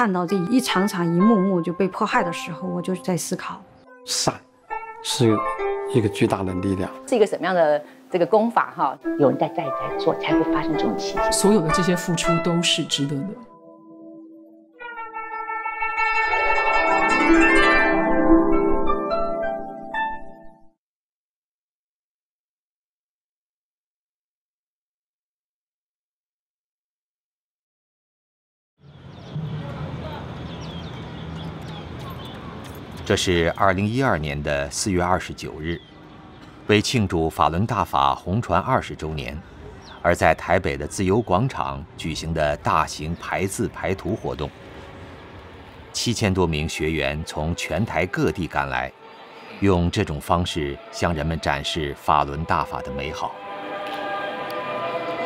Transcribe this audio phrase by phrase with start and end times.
[0.00, 3.62] 看到这一场场一幕幕就被迫害的时候，我就在思考，
[4.06, 4.34] 善
[5.02, 5.36] 是
[5.92, 8.98] 一个巨大的力量，是一个什么样的这个功法哈？
[9.18, 11.20] 有人在在在做，才会发生这种奇迹。
[11.30, 13.49] 所有的这些付出都是值得的。
[33.10, 35.80] 这是二零一二年的四月二十九日，
[36.68, 39.36] 为庆祝法轮大法红传二十周年，
[40.00, 44.48] 而在台北的自由广场举行的大型排字排图活动。
[45.92, 48.92] 七千多名学员从全台各地赶来，
[49.58, 53.34] 用这种方式向人们展示法轮大法的美好。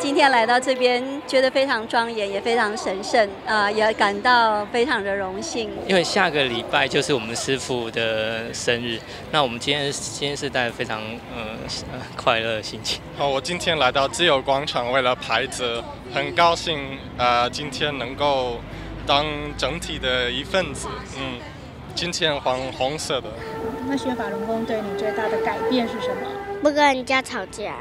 [0.04, 5.70] 今天来到这边，觉得非常庄严，也非常神圣，啊，也感到非常的荣幸。
[5.88, 9.00] 因为下个礼拜就是我们师傅的生日，
[9.32, 11.00] 那我们今天今天是带非常
[11.34, 11.56] 呃
[12.14, 13.00] 快乐的心情。
[13.18, 15.82] 哦，我今天来到自由广场，为了牌子，
[16.12, 18.58] 很高兴呃，今天能够
[19.06, 19.24] 当
[19.56, 20.86] 整体的一份子。
[21.16, 21.40] 嗯，
[21.94, 23.28] 今天黄红色的。
[23.88, 26.30] 那学法轮功对你最大的改变是什么？
[26.62, 27.74] 不跟人家吵架。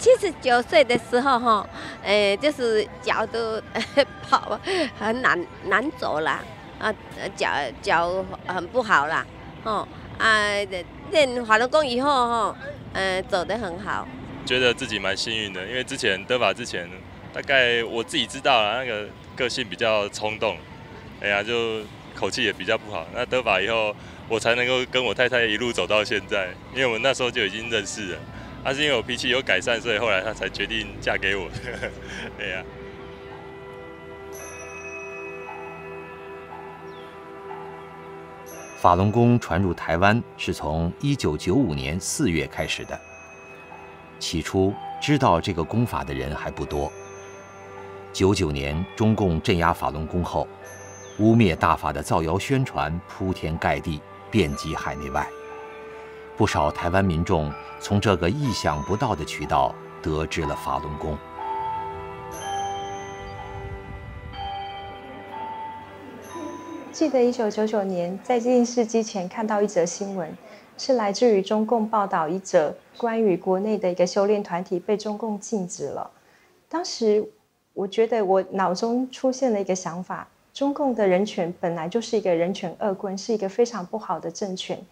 [0.00, 1.68] 七十九岁的时候，哈，
[2.02, 3.60] 呃，就是脚都
[4.26, 4.58] 跑
[4.98, 6.40] 很难难走了，
[6.78, 6.90] 啊，
[7.36, 7.50] 脚
[7.82, 9.26] 脚很不好啦，
[9.62, 10.26] 哦，啊，
[11.10, 12.56] 练法轮功以后，哈，
[12.94, 14.08] 嗯，走得很好。
[14.46, 16.88] 觉得自己蛮幸运的，因为之前德法之前，
[17.30, 20.56] 大概我自己知道了，那个个性比较冲动，
[21.20, 21.82] 哎呀，就
[22.14, 23.06] 口气也比较不好。
[23.14, 23.94] 那德法以后，
[24.30, 28.18] 我才能够跟我太太一路走到现在，因为我们那时候就已经认识了。
[28.62, 31.48] 他是因为我脾气有改善，所以后来他才决定嫁给我。
[32.36, 32.62] 对呀。
[38.78, 42.98] 法轮功传入台湾是从一九九五年四月开始的。
[44.18, 46.90] 起初知道这个功法的人还不多。
[48.12, 50.46] 九九年中共镇压法轮功后，
[51.18, 55.26] 污蔑大法的造谣宣传铺天盖地，遍及海内外。
[56.40, 61.14] 不少台湾民众从这个意想不到的渠道得知了法轮功。
[66.90, 70.34] 记得一九九九年在电视机前看到一则新闻，
[70.78, 76.10] 是来自于中共报道一则关于国内的一个修炼团体被中共禁止了。
[76.70, 77.22] 当时
[77.74, 84.82] 我觉得我脑中出现了一个想法：中共的人权本来就是一个人权恶棍，是一个非常不好的政权。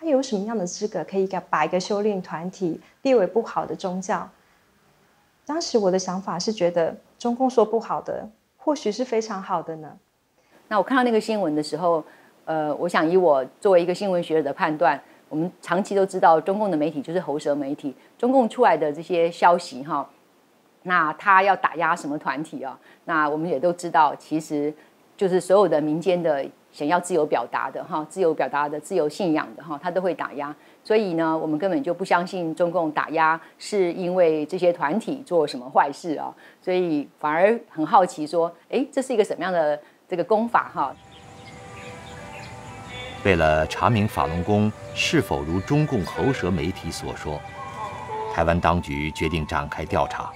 [0.00, 4.26] 他有什么样的资格可以给把一个修炼团体列为不好的宗教？
[5.44, 9.94] 当时我的想法是觉得中共说不好的，或许是非常好的呢。
[10.68, 12.02] 那我看到那个新闻的时候，
[12.46, 20.08] 呃，我想以我作为一个新闻学者的判断，我们长期都知道中共的媒体就是喉舌媒体，中共出来的这些消息哈，
[20.84, 22.80] 那他要打压什么团体啊？
[23.04, 24.72] 那我们也都知道，其实
[25.14, 26.48] 就是所有的民间的。
[26.72, 30.54] 想要自由表达的哈，自由表达的、自由信仰的哈，他都会打压。
[30.84, 36.32] 所以呢，我们根本就不相信中共打压是因为这些团体做什么坏事啊。
[36.62, 40.94] 所以反而很好奇说，哎，这是一个什么样的这个功法哈？
[43.24, 47.38] 为了查明法轮功是否如中共喉舌媒体所说，
[48.32, 50.30] 台湾当局决定展开调查。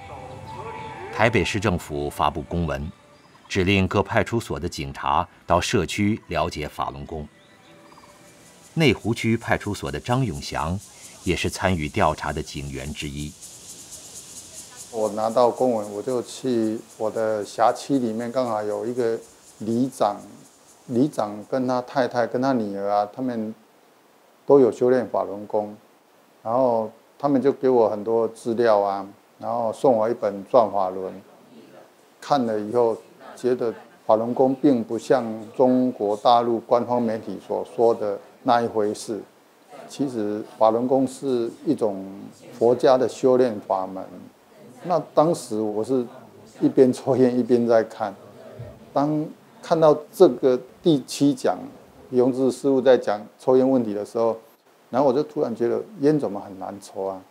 [1.11, 2.91] 台北市政府发布公文。
[3.55, 7.25] 指令各派出所的警察到社区了解法轮功。
[8.73, 10.77] 内湖区派出所的张永祥
[11.23, 13.31] 也是参与调查的警员之一。
[14.91, 19.17] 我拿到公文，我就去我的辖区里面，刚好有一个
[19.59, 20.17] 里长，
[20.87, 23.55] 里长跟他太太跟他女儿啊，他们
[24.45, 25.73] 都有修炼法轮功，
[26.43, 29.07] 然后他们就给我很多资料啊，
[29.39, 31.13] 然后送我一本《转法轮》，
[32.19, 32.97] 看了以后。
[33.35, 33.73] 觉得
[34.05, 35.25] 法轮功并不像
[35.55, 39.19] 中国大陆官方媒体所说的那一回事。
[39.87, 42.05] 其实法轮功是一种
[42.57, 44.03] 佛家的修炼法门。
[44.83, 46.05] 那当时我是
[46.59, 48.13] 一边抽烟一边在看，
[48.93, 49.25] 当
[49.61, 51.57] 看到这个第七讲，
[52.11, 54.35] 永志师傅在讲抽烟问题的时候，
[54.89, 57.21] 然后我就突然觉得烟怎么很难抽啊？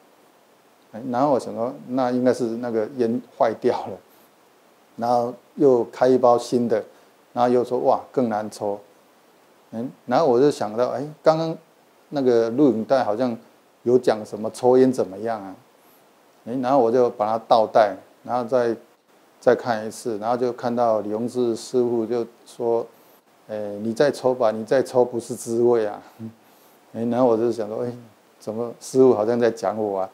[1.10, 3.98] 然后我想说，那应该是那个烟坏掉了。
[4.96, 6.82] 然后又开一包新的，
[7.32, 8.78] 然后又说哇更难抽，
[9.72, 11.56] 嗯，然后我就想到哎，刚刚
[12.10, 13.36] 那个录影带好像
[13.82, 15.54] 有讲什么抽烟怎么样啊？
[16.46, 18.76] 哎，然后我就把它倒带，然后再
[19.40, 22.86] 再看一次，然后就看到李荣志师傅就说，
[23.48, 26.02] 哎，你再抽吧，你再抽不是滋味啊。
[26.94, 27.92] 哎，然后我就想说，哎，
[28.38, 30.10] 怎么师傅好像在讲我啊？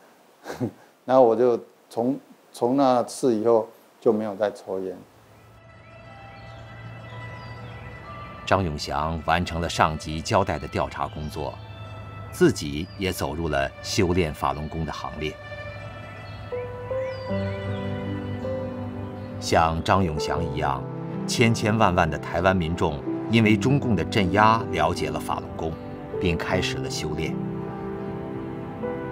[1.04, 1.58] 然后我就
[1.88, 2.18] 从
[2.52, 3.66] 从那次以后
[4.00, 4.96] 就没有再抽烟。
[8.50, 11.56] 张永祥完成了上级交代的调查工作，
[12.32, 15.32] 自己也走入了修炼法轮功的行列。
[19.38, 20.82] 像张永祥一样，
[21.28, 23.00] 千千万万的台湾民众
[23.30, 25.72] 因为中共的镇压，了解了法轮功，
[26.20, 27.32] 并开始了修炼。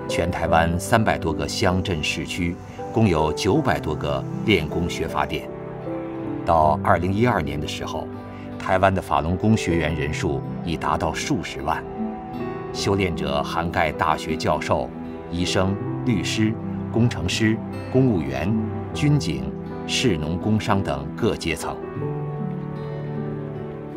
[0.08, 2.56] 全台湾三百多个乡镇市区，
[2.93, 5.49] 共有九百多个练功学法点。
[6.44, 8.08] 到二零一二年的时候，
[8.69, 11.82] 台湾的法轮功学员人数已达到数十万，
[12.70, 14.91] 修炼者涵盖大学教授、
[15.31, 15.75] 医生、
[16.05, 16.53] 律师、
[16.93, 17.56] 工程师、
[17.91, 18.55] 公务员、
[18.93, 19.50] 军警。
[19.87, 21.75] 士农工商等各阶层。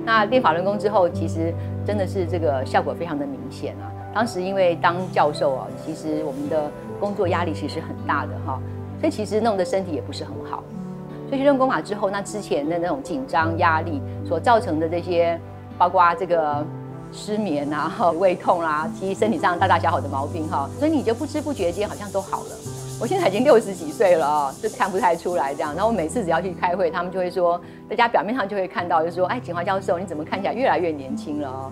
[0.05, 1.53] 那练法轮功之后，其实
[1.85, 3.91] 真的是这个效果非常的明显啊。
[4.13, 8.57] 当时因为当教授啊，其实我们的工作压力其实很大的哈，
[9.01, 10.63] 所以其实弄得身体也不是很好。
[11.31, 15.39] 所以学练功法之后，那之前的那种紧张压力所造成的这些，
[15.77, 16.61] 包括这个
[17.13, 17.89] 失眠啊、
[18.19, 22.49] 胃痛啊，其实身体上大大小小的毛病哈，所以你就不知不觉间好像都好了。
[22.99, 25.73] 我现在已经六十几岁了哦，就看不太出来这样。
[25.73, 31.71] 然后我每次只要去开会，他们就会说，大家表面上就会看到，就说，哎，景华教授，你怎么看起来越来越年轻了哦？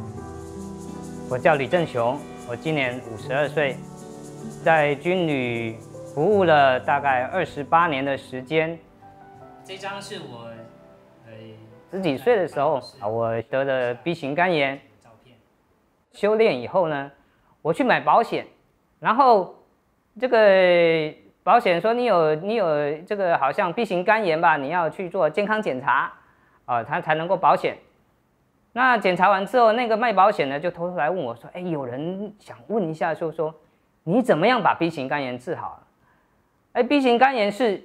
[1.29, 2.17] 我叫李正雄，
[2.49, 3.75] 我今年五十二岁，
[4.63, 5.75] 在军旅
[6.15, 8.79] 服务了大概二十八年的时间。
[9.69, 10.47] 这张是我
[11.27, 11.33] 呃
[11.91, 14.81] 十几岁的时候啊，我得了 B 型肝炎。
[14.99, 15.37] 照片。
[16.11, 17.11] 修炼以后呢，
[17.61, 18.47] 我去买保险，
[18.99, 19.55] 然后。
[20.19, 21.13] 这个
[21.43, 22.65] 保险说你有你有
[23.03, 26.11] 这个好像 B 型肝炎吧，你要去做健康检查，
[26.65, 27.77] 啊，他才能够保险。
[28.73, 33.53] 那检查完之后，那个卖保险的就偷偷来问我说：“哎，有人想问一下，就说
[34.03, 35.87] 你怎么样把 B 型肝炎治好了？”
[36.73, 37.81] 哎，B 型肝炎是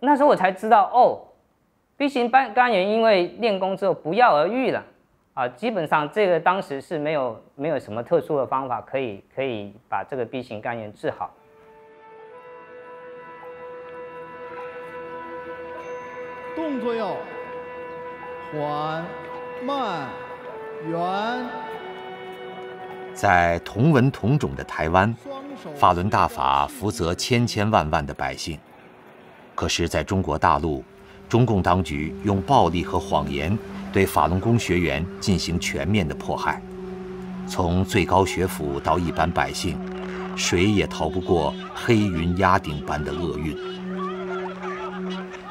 [0.00, 1.20] 那时候我才知道哦
[1.96, 4.82] ，B 型肝肝炎因为练功之后不药而愈了
[5.34, 11.30] 啊，基本上这个当时是没有没有什么特殊的方法可以可以把这个 B 型肝炎治好。
[16.56, 17.14] 动作要
[18.52, 19.04] 缓
[19.64, 20.08] 慢
[20.88, 21.46] 圆。
[23.12, 25.14] 在同文同种的台湾，
[25.74, 28.58] 法轮大法福泽千千万万的百姓。
[29.60, 30.82] 可是，在中国大陆，
[31.28, 33.54] 中共当局用暴力和谎言
[33.92, 36.62] 对法轮功学员进行全面的迫害，
[37.46, 39.76] 从最高学府到一般百姓，
[40.34, 43.54] 谁也逃不过黑云压顶般的厄运。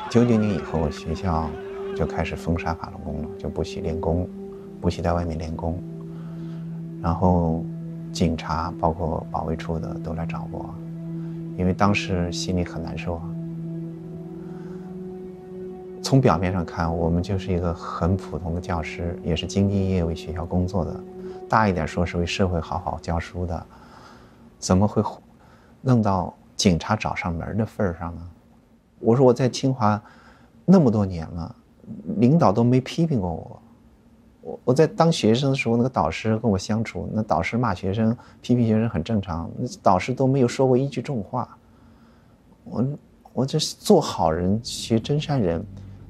[0.10, 1.48] 九九年以后，学校
[1.96, 4.28] 就开始封杀法轮功了，就不许练功，
[4.82, 5.80] 不许在外面练功。
[7.00, 7.64] 然后，
[8.12, 10.74] 警察包括保卫处的都来找我，
[11.60, 13.22] 因为当时心里很难受啊。
[16.10, 21.00] 从表面上看，我们就是一个很普通的教师，也是兢兢业业为学校工作的，
[21.48, 23.64] 大一点说是为社会好好教书的，
[24.58, 25.04] 怎么会
[25.82, 28.28] 弄到警察找上门的份儿上呢？
[28.98, 30.02] 我说我在清华
[30.66, 31.56] 那么多年了，
[32.18, 33.62] 领导都没批评过我。
[34.42, 41.56] 我我在当学生的时候，那个导师跟我相处，那导师骂学生、批评学生很正常，那导师都没有说过一句重话。
[42.64, 42.84] 我
[43.32, 45.64] 我这做好人、学真善人，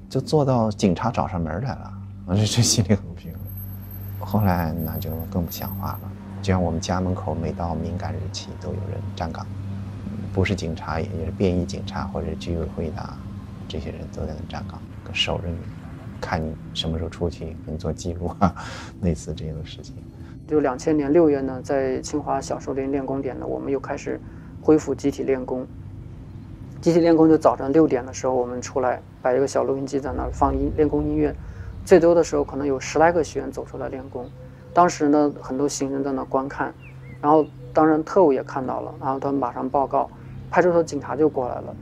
[0.09, 1.93] 就做到警察找上门来了，
[2.25, 3.41] 我这这心里很不平衡。
[4.19, 6.11] 后来那就更不像话了，
[6.41, 9.45] 就像我们家门口每到敏感日期都有人站岗。
[10.33, 13.09] 不是警察，也就是便衣警察或者居委会的，
[13.67, 14.79] 这些人都在那站岗，
[15.13, 15.57] 守着你，
[16.19, 18.55] 看你什么时候出去，给你做记录啊，
[19.01, 19.95] 类似这样的事情。
[20.47, 24.19] 就两千年六月呢，在清华小树林练功点呢，我们又开始
[24.59, 25.67] 恢复集体练功。
[26.81, 31.35] 集体练功就早上六点的时候，我们出来摆一个小录音机在那儿放音练功音乐，
[31.83, 34.25] 最多的时候可能有十来个学员走出来练功。
[34.73, 36.73] 当时呢，很多行人在那观看，
[37.21, 40.09] 然后当然特务也看到了，然后他们马上报告。
[40.51, 41.75] 派出所警察就过来了，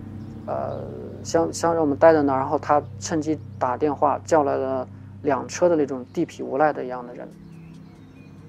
[0.47, 0.83] 呃，
[1.23, 4.85] 想想让我们待在那儿，然后他趁机打电话叫来了
[5.21, 7.25] 两车的那种地痞无赖的一样的人，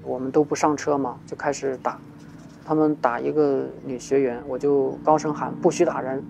[0.03, 2.01] 我们都不上车嘛，就开始打，
[2.65, 6.21] 他们打一个女学员，我就高声喊不许打人，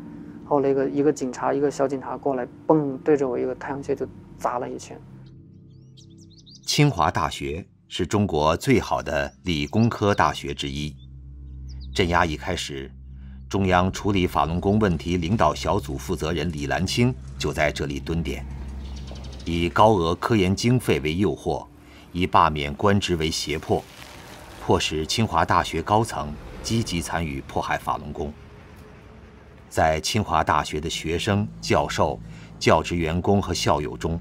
[0.49, 4.99] 后来一个一个警察一个小警察过来，嘣对着我一个太阳穴就砸了一拳。
[6.65, 10.97] 清华大学是中国最好的理工科大学之一，
[11.95, 12.91] 镇压一开始。
[13.47, 18.45] 中央处理法轮功问题领导小组负责人李兰清就在这里蹲点，
[19.45, 21.67] 以高额科研经费为诱惑，
[22.13, 23.83] 以罢免官职为胁迫，
[24.63, 28.33] 迫使清华大学高层积极参与迫害法轮功。
[29.69, 32.19] 在清华大学的学生、教授、
[32.59, 34.19] 教职员工和校友中，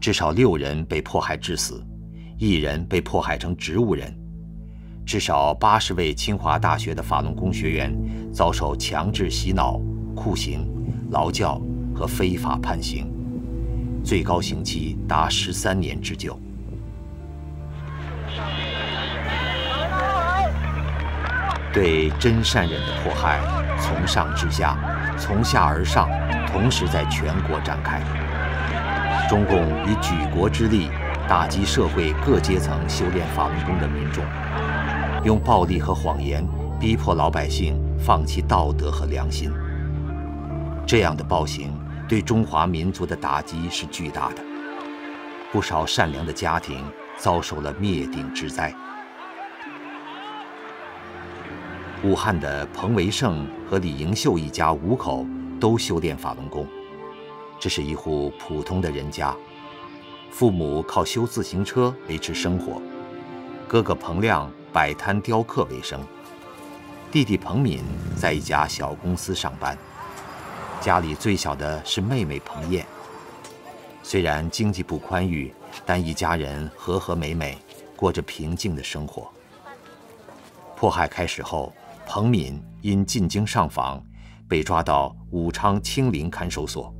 [0.00, 1.84] 至少六人被迫害致死，
[2.38, 4.16] 一人被迫害成植物人。
[5.04, 7.92] 至少八十位清华大学的法轮功学员
[8.32, 9.80] 遭受强制洗脑、
[10.14, 10.66] 酷刑、
[11.10, 11.60] 劳教
[11.94, 13.12] 和非法判刑，
[14.04, 16.38] 最高刑期达十三年之久。
[21.72, 23.40] 对真善忍的迫害，
[23.80, 24.76] 从上至下，
[25.18, 26.08] 从下而上，
[26.46, 28.00] 同时在全国展开。
[29.28, 29.56] 中共
[29.86, 30.90] 以举国之力
[31.28, 34.24] 打击社会各阶层修炼法轮功的民众。
[35.24, 36.46] 用暴力和谎言
[36.78, 39.52] 逼迫老百姓放弃道德和良心，
[40.86, 44.36] 这样的暴行对中华民族的打击是巨大的。
[45.52, 46.84] 不少善良的家庭
[47.18, 48.74] 遭受了灭顶之灾。
[52.02, 55.26] 武汉的彭维胜和李迎秀一家五口
[55.60, 56.66] 都修炼法轮功，
[57.58, 59.36] 这是一户普通的人家，
[60.30, 62.80] 父母靠修自行车维持生活，
[63.68, 64.50] 哥哥彭亮。
[64.72, 66.00] 摆摊雕刻为生，
[67.10, 67.82] 弟弟彭敏
[68.16, 69.76] 在一家小公司上班，
[70.80, 72.86] 家里最小的是妹妹彭燕。
[74.04, 75.52] 虽然经济不宽裕，
[75.84, 77.58] 但一家人和和美美，
[77.96, 79.28] 过着平静的生活。
[80.76, 81.72] 迫害开始后，
[82.12, 84.02] 彭敏因进京上访，
[84.48, 86.92] 被抓到武昌清林看守所。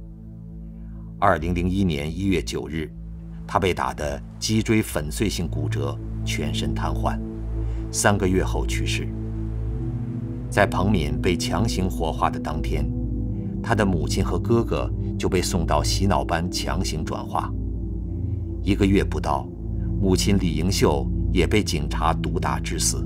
[1.19, 2.89] 二零零一年一月九日，
[3.45, 7.19] 他被打得脊椎粉碎性骨折，全身瘫痪。
[7.91, 9.09] 三个月后去世。
[10.49, 12.89] 在彭敏被强行火化的当天，
[13.61, 14.89] 他的母亲和哥哥
[15.19, 17.53] 就被送到洗脑班强行转化。
[18.63, 19.45] 一个月不到，
[20.01, 23.05] 母亲李迎秀也被警察毒打致死。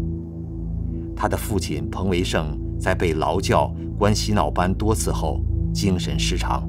[1.16, 5.40] 他的父亲彭维胜在被劳教、关洗脑班多次后
[5.72, 6.68] 精神失常。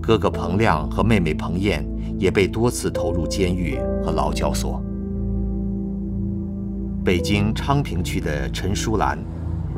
[0.00, 1.84] 哥哥彭亮和妹妹彭燕
[2.18, 4.82] 也被多次投入监狱和劳教所。
[7.04, 9.18] 北京昌平区的陈淑兰，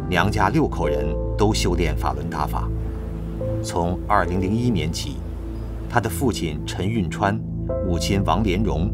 [0.08, 1.06] 娘家六口人
[1.38, 2.68] 都修炼法轮大法。
[3.62, 5.16] 从2001年起，
[5.88, 7.40] 他的父亲陈运川、
[7.86, 8.90] 母亲王莲蓉、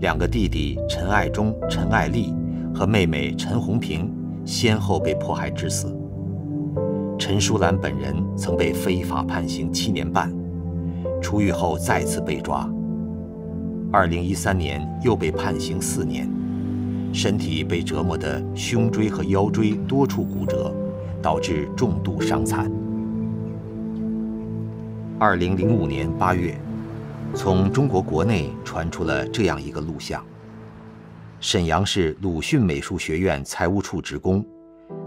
[0.00, 2.34] 两个弟弟陈爱忠、陈爱丽
[2.80, 4.10] 和妹妹陈红平
[4.42, 5.94] 先后被迫害致死。
[7.18, 10.32] 陈淑兰本人曾被非法判刑七年半，
[11.20, 12.66] 出狱后再次被抓。
[13.92, 16.26] 2013年又被判刑四年。
[17.12, 20.74] 身体被折磨得胸椎和腰椎多处骨折，
[21.20, 22.72] 导致重度伤残。
[25.18, 26.58] 二零零五年八月，
[27.34, 30.24] 从中国国内传出了这样一个录像：
[31.42, 34.44] 沈阳市鲁迅美术学院财务处职工，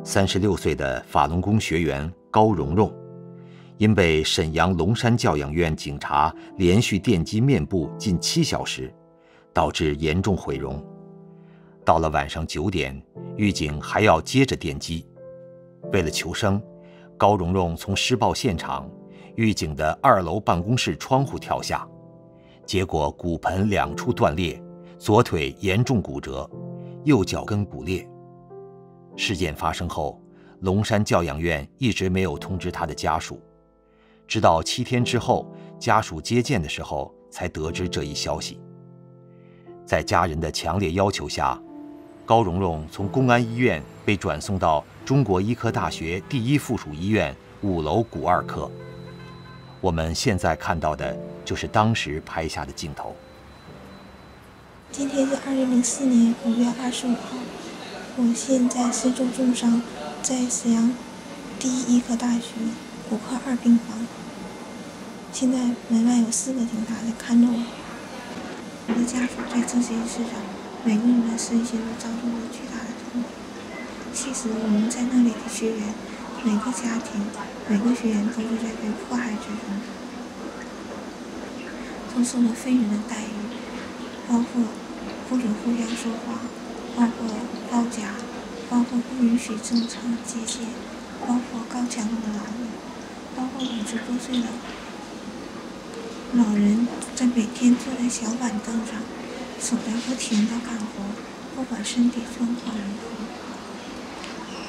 [0.04, 2.92] 三十六岁的法轮功学员高蓉蓉，
[3.78, 8.92] 因被沈阳龙山教养院警察连续电击面部近七小时，
[9.54, 10.84] 导致严重毁容。
[11.86, 13.00] 到了晚上九点，
[13.38, 15.06] 狱警还要接着电击。
[15.92, 16.60] 为了求生，
[17.16, 18.90] 高蓉蓉从施暴现场
[19.36, 21.88] 狱警的二楼办公室窗户跳下，
[22.66, 24.60] 结果骨盆两处断裂，
[25.04, 26.50] 左腿严重骨折，
[27.04, 28.10] 右脚跟骨裂。
[29.18, 30.18] 事件发生后，
[30.62, 33.42] 龙山教养院一直没有通知他的家属，
[34.26, 38.62] 直到七天之后，家属接见的时候才得知这一消息。
[39.86, 41.62] 在家人的强烈要求下。
[42.26, 48.72] 高蓉蓉从公安医院被转送到中国医科大学第一附属医院五楼骨二科。
[49.82, 53.14] 我们现在看到的就是当时拍下的镜头。
[54.96, 57.42] 今天是二零零四年五月二十五号，
[58.16, 59.82] 我现在身受重伤，
[60.22, 60.94] 在沈阳
[61.58, 62.54] 第一医科大学
[63.10, 64.06] 骨科二病房。
[65.32, 65.58] 现在
[65.90, 67.66] 门外有四个警察在看着我，
[68.90, 70.38] 我的家属在这些事上。
[70.86, 73.30] 每个人的身心都遭受了巨大的痛苦。
[74.14, 75.92] 其实我们在那里的学员，
[76.44, 77.26] 每个家庭、
[77.68, 79.74] 每个学员都是在被迫害之中，
[82.14, 83.42] 都受了非人的待遇，
[84.28, 84.62] 包括
[85.34, 86.42] 不准互相说话，
[86.96, 87.28] 包括
[87.72, 88.04] 包夹，
[88.70, 90.62] 包括不允许正常接线，
[91.22, 92.68] 包括高强度的劳动，
[93.36, 94.46] 包括五十多岁的
[96.34, 99.02] 老人在每天坐在小板凳上。
[99.60, 101.02] 手在不停的干活，
[101.56, 103.26] 不管身体状况如何，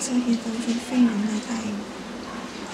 [0.01, 1.75] 这些都是非人的待遇。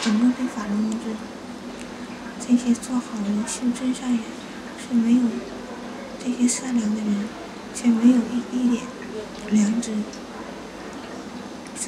[0.05, 4.21] 我们对法轮功这这些做好人、修真善人
[4.79, 5.23] 是没有
[6.23, 7.29] 这些善良的人
[7.75, 8.83] 却没有一一点
[9.51, 9.93] 良知，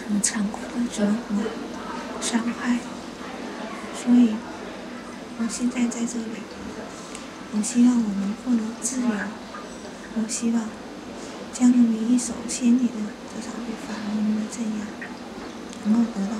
[0.08, 1.44] 很残酷的折磨、
[2.20, 2.78] 伤害。
[3.94, 4.34] 所以，
[5.38, 6.42] 我现在在这里，
[7.52, 9.08] 我希望我们获得自由。
[10.14, 10.68] 我希望
[11.52, 14.86] 将你一手牵引的这场被法轮的镇压，
[15.84, 16.32] 能够得到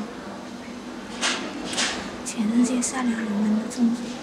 [2.27, 4.22] 全世界善良人们的重视。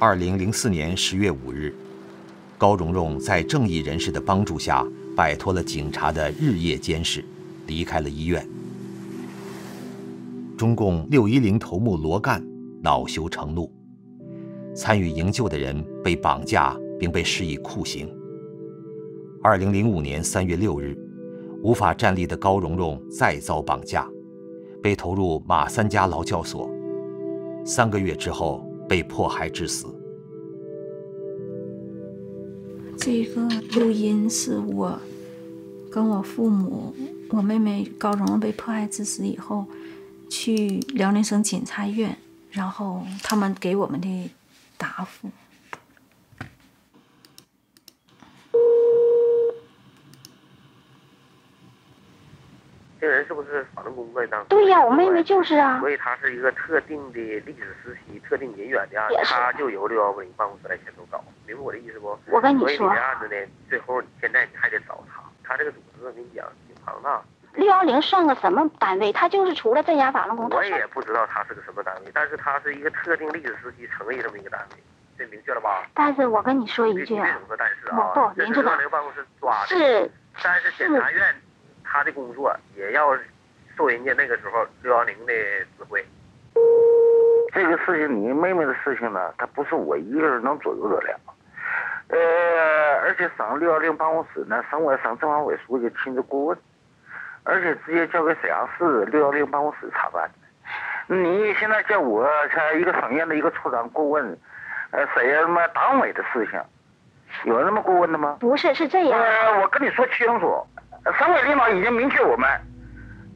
[0.00, 1.74] 二零零四年十月五日，
[2.56, 4.86] 高荣荣在正义人士的帮助下，
[5.16, 7.24] 摆脱了警察的日夜监视，
[7.66, 8.48] 离开了医院。
[10.56, 12.40] 中共六一零头目罗干
[12.80, 13.68] 恼羞成怒，
[14.72, 18.08] 参与营救的人被绑架并被施以酷刑。
[19.42, 20.96] 二零零五年三月六日，
[21.60, 24.08] 无法站立的高荣荣再遭绑架，
[24.80, 26.70] 被投入马三家劳教所。
[27.64, 28.67] 三个月之后。
[28.88, 29.86] 被迫害致死。
[32.96, 34.98] 这个录音是我
[35.92, 36.94] 跟我父母、
[37.30, 39.66] 我妹妹高荣被迫害致死以后，
[40.28, 42.18] 去辽宁省检察院，
[42.50, 44.30] 然后他们给我们的
[44.76, 45.28] 答复。
[53.00, 54.26] 这人是不是法轮功的？
[54.26, 55.78] 当对呀，我妹妹就是啊。
[55.78, 62.18] 所以他是一个特定的历史时期、特定人员的案子，他就由六幺零办公室来牵头搞，明白我的意思不？
[62.26, 63.36] 我跟你说，所以你这案子呢，
[63.70, 67.22] 最后现在你还得找他，他这个组织我跟你讲挺庞大。
[67.54, 69.12] 六幺零算个什么单位？
[69.12, 74.76] 他就是除了镇压法轮功，我也不知道他是个什么单位，但是他是一个特定历史时期成立这么一个单位，
[75.16, 75.86] 这明确了吧？
[75.94, 78.76] 但是我跟你说一句啊，但是啊，不，您知道
[79.68, 80.10] 是，
[80.42, 81.40] 但是检察院。
[81.90, 83.16] 他的工作也要
[83.76, 85.32] 受人家那个时候六幺零的
[85.78, 86.04] 指挥。
[87.52, 91.18] 这个事情，你妹妹的事情呢，他不是我一个人能左右得了。
[92.08, 92.18] 呃，
[93.02, 96.58] 而且省六幺零办公室呢，省委省政法委书记亲自过问，
[97.44, 100.30] 而且直接交给沈阳市六幺零办公室查办。
[101.06, 104.38] 你现在叫我像一个省院的一个处长过问，
[104.90, 106.60] 呃，沈阳什么党委的事情，
[107.44, 108.36] 有那么过问的吗？
[108.40, 109.18] 不是，是这样。
[109.18, 110.66] 呃，我跟你说清楚。
[111.18, 112.48] 省委领导已经明确我们，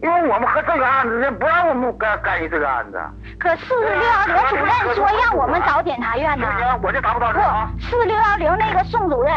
[0.02, 2.98] 因为我们和这个案子，人不让我们干干预这个案子。
[3.38, 6.46] 可四六幺零主任说让我们找检察院呢。
[6.82, 7.72] 我就达不到这啊。
[7.80, 9.32] 四六幺零那个宋主任，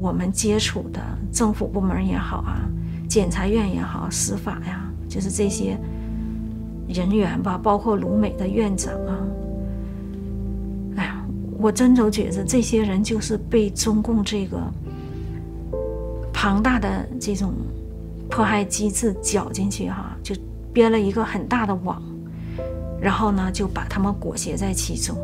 [0.00, 1.00] 我们接触的
[1.32, 2.60] 政府部门也好啊，
[3.08, 5.78] 检察院也好，司法呀，就是这些
[6.88, 9.16] 人员吧，包括鲁美的院长啊。
[10.98, 11.16] 哎呀，
[11.58, 14.58] 我真都觉得这些人就是被中共这个。
[16.46, 17.52] 庞大的这种
[18.30, 20.32] 迫害机制搅进去哈，就
[20.72, 22.00] 编了一个很大的网，
[23.00, 25.16] 然后呢就把他们裹挟在其中，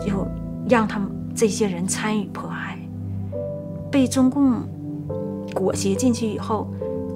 [0.00, 0.26] 就
[0.66, 2.78] 让他们这些人参与迫害，
[3.92, 4.62] 被中共
[5.52, 6.72] 裹挟进去以后，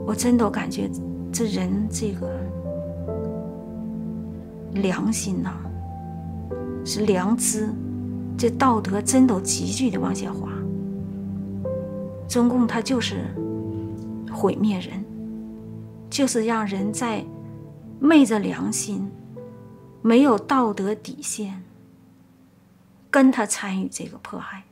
[0.06, 0.90] 我真都感觉
[1.32, 2.30] 这人这个
[4.74, 5.50] 良心呐，
[6.84, 7.70] 是良知，
[8.36, 10.50] 这道德真都急剧的往下滑。
[12.28, 13.34] 中共它就是
[14.32, 15.04] 毁灭人，
[16.10, 17.24] 就是让人在
[18.00, 19.10] 昧着良心、
[20.02, 21.62] 没有道德底线，
[23.10, 24.64] 跟他参与这个迫害。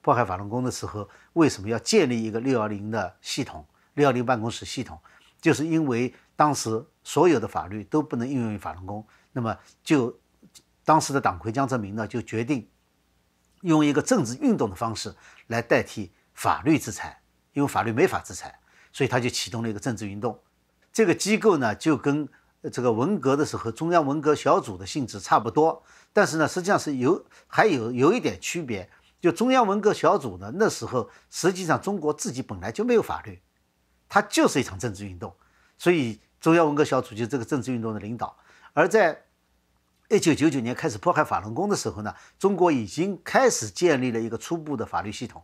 [0.00, 4.98] 迫害法轮功的时候，为什么要建立一个六幺零的系统、六幺零办公室系统？
[5.40, 10.18] 就是因为当时所有的法律都不能应用于法轮功，那么就
[10.84, 12.66] 当时的党魁江泽民呢，就决定
[13.60, 15.14] 用一个政治运动的方式
[15.48, 16.12] 来代替。
[16.34, 17.20] 法律制裁，
[17.52, 18.58] 因为法律没法制裁，
[18.92, 20.38] 所以他就启动了一个政治运动。
[20.92, 22.28] 这个机构呢，就跟
[22.72, 28.88] 这个文革的时候中央文革小组的性质差不多，但是呢，实际上是有还有有一点区别。
[29.20, 33.40] 就中央文革小组呢，那时候实际上中国自己本来就没有法律，
[34.08, 35.32] 它就是一场政治运动，
[35.78, 38.36] 所以中央文革小组就是这个政治运动的领导。
[38.72, 39.24] 而在
[40.08, 45.42] 一九九九年开始迫害法轮功的时候呢，中国已经开始建立了一个初步的法律系统。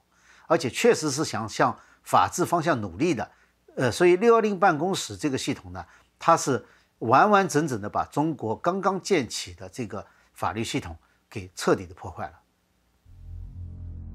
[0.48, 3.30] 而且确实是想向法治方向努力的，
[3.76, 5.84] 呃，所以六幺零办公室这个系统呢，
[6.18, 6.64] 它是
[6.98, 10.96] 完完整整的把中国刚刚建起的这个法律系统
[11.30, 12.32] 给彻底的破坏了。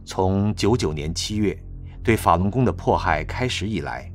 [0.05, 1.57] 从九九年七月
[2.03, 4.11] 对法轮功的迫害开始以来，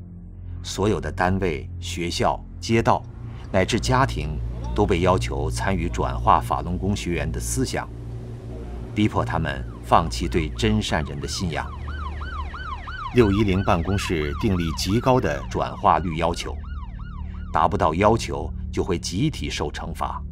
[0.62, 3.02] 所有的单位、学校、街道
[3.50, 4.38] 乃至家庭
[4.74, 7.88] 都被要求参与转化法轮功学员的思想，
[8.94, 11.66] 逼迫他们放弃对真善人的信仰。
[13.14, 16.54] 六一零办公室订立极高的转化率要求，
[17.50, 20.22] 达不到要求就会集体受惩罚。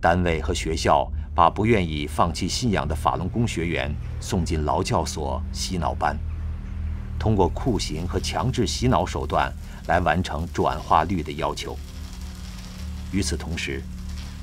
[0.00, 6.18] 单位和学校把不愿意放弃信仰的法轮功学员送进劳教所洗脑班，
[7.18, 9.52] 通过酷刑和强制洗脑手段
[9.88, 11.78] 来完成转化率的要求。
[13.12, 13.82] 与此同时，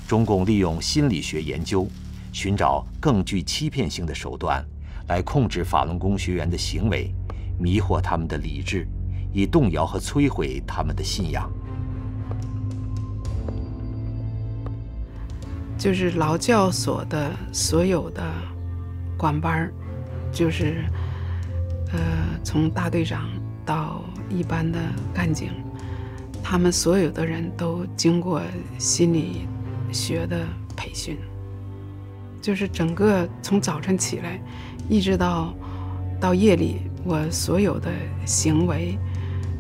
[0.08, 1.88] 中共利用心理学研究，
[2.32, 4.64] 寻找更具欺骗性的手段，
[5.08, 7.14] 来控制法轮功学员的行为，
[7.60, 8.88] 迷惑他们的理智，
[9.34, 11.52] 以动摇和摧毁他们的信仰。
[15.78, 18.24] 就是劳教所的所有的
[19.16, 19.72] 管班，
[20.32, 20.84] 就是
[21.94, 22.00] 呃，
[22.44, 23.30] 从大队长
[23.64, 24.80] 到一般的
[25.14, 25.52] 干警，
[26.44, 28.42] 他们所有的人都经过
[28.80, 29.48] 心理
[29.92, 31.18] 学的培训，
[32.42, 34.42] 就是整个从早晨起来，
[34.90, 35.54] 一直到
[36.20, 37.92] 到夜里，我所有的
[38.26, 38.98] 行为、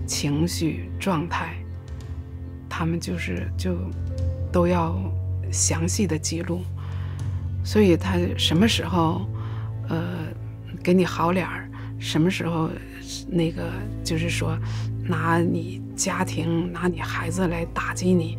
[0.05, 1.55] 情绪状态，
[2.69, 3.75] 他们就是就
[4.51, 4.95] 都要。
[5.49, 6.61] 详细的记录，
[7.63, 9.25] 所以他什么时候，
[9.87, 10.27] 呃，
[10.83, 12.69] 给你好脸儿，什么时候
[13.29, 13.71] 那个
[14.03, 14.57] 就是说
[15.05, 18.37] 拿你家庭、拿你孩子来打击你，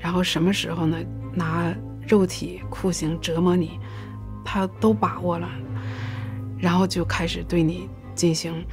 [0.00, 0.96] 然后什么时候呢
[1.34, 1.74] 拿
[2.08, 3.78] 肉体酷刑折磨你，
[4.42, 5.46] 他都把握了，
[6.60, 8.64] 然后就开始对你进行，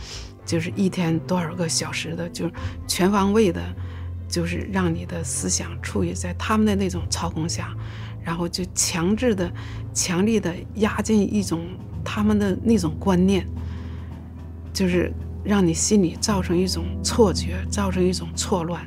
[0.46, 2.50] 就是一天多少个小时的，就
[2.88, 3.62] 全方位的。
[4.30, 7.74] 就是让你的思想处于在他们的那种操控下，
[8.22, 9.50] 然后就强制的、
[9.94, 11.62] 强力的压进一种
[12.04, 13.48] 他们的那种观念，
[14.74, 15.14] 就是
[15.46, 18.86] 让你心里造成一种错觉，造成一种错乱。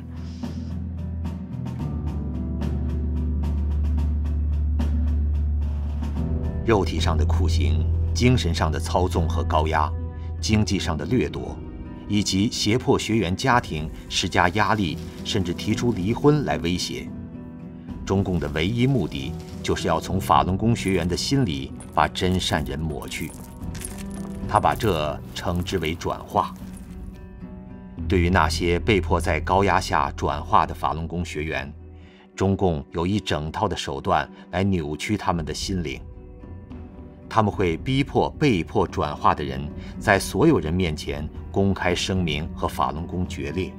[6.63, 9.91] 肉体上的酷刑、精神上的操纵和高压、
[10.39, 11.57] 经济上的掠夺。
[12.07, 17.07] 以及胁迫学员家庭施加压力，甚至提出离婚来威胁。
[18.05, 19.31] 中共的唯一目的
[19.63, 23.31] 就是要从法轮功学员的心里把真善人抹去。
[24.45, 26.53] 他把这称之为转化。
[28.09, 31.73] 对于那些被迫在高压下转化的法轮功学员，
[32.35, 36.01] 中共有一整套的手段来扭曲他们的心灵。
[37.33, 39.57] 他们会逼迫被迫转化的人
[39.97, 43.71] 在所有人面前公开声明和法轮功决裂，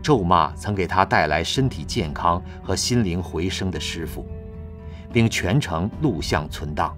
[0.00, 4.24] 咒骂曾给他带来身体健康和心灵回升的师傅，
[5.12, 6.96] 并全程录像存档。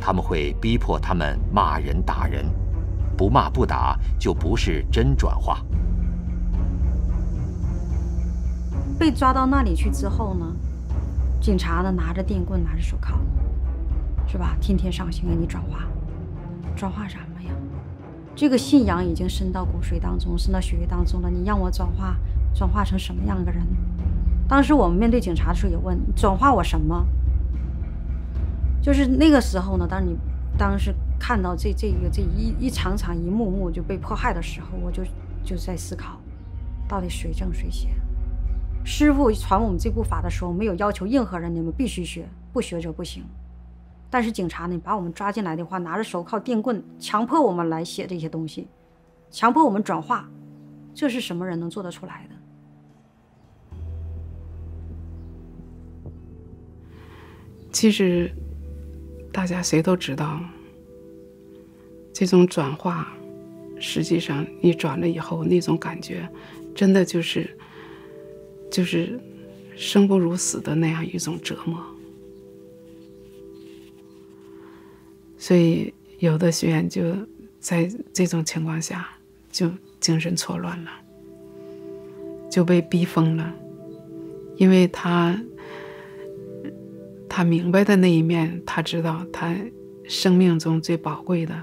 [0.00, 2.44] 他们会逼迫他们骂人打人，
[3.16, 5.64] 不骂不打就不是真转化。
[8.98, 10.44] 被抓到那里去之后呢，
[11.40, 13.16] 警察呢拿着电棍，拿着手铐。
[14.30, 14.56] 是吧？
[14.60, 15.88] 天天上心给你转化，
[16.76, 17.50] 转化什么呀？
[18.36, 21.28] 这个信仰已经深到骨髓当中，深到血液当中了。
[21.28, 22.16] 你让我转化，
[22.54, 23.66] 转化成什么样的人？
[24.46, 27.04] 当时我们面对警察的时候也问：转化我什么？
[28.80, 30.16] 就是那个时候呢，当你
[30.56, 35.02] 当时看到这这个这一一场场一幕幕就被迫害的时候，我就
[35.42, 36.20] 就在思考，
[36.86, 37.88] 到底谁正谁邪？
[38.84, 43.24] 师傅传我们这部法的时候，没有要求任何人你们必须学，不学者不行。
[44.10, 48.66] 但是警察呢，把我们抓进来的话，拿着手铐、电棍，强迫我们来写这些东西，
[49.30, 50.28] 强迫我们转化，
[50.92, 52.34] 这是什么人能做得出来的？
[57.70, 58.28] 其实，
[59.32, 60.40] 大家谁都知道，
[62.12, 63.06] 这种转化，
[63.78, 66.28] 实际上你转了以后，那种感觉，
[66.74, 67.56] 真的就是，
[68.72, 69.20] 就是
[69.76, 71.80] 生不如死的那样一种折磨。
[75.40, 77.02] 所以，有的学员就
[77.58, 79.08] 在这种情况下
[79.50, 80.90] 就精神错乱了，
[82.50, 83.50] 就被逼疯了，
[84.56, 85.42] 因为他
[87.26, 89.56] 他明白的那一面，他知道他
[90.06, 91.58] 生命中最宝贵的，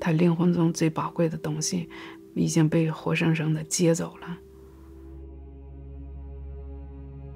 [0.00, 1.88] 他灵魂中最宝贵的东西
[2.34, 4.38] 已经被活生生的接走了。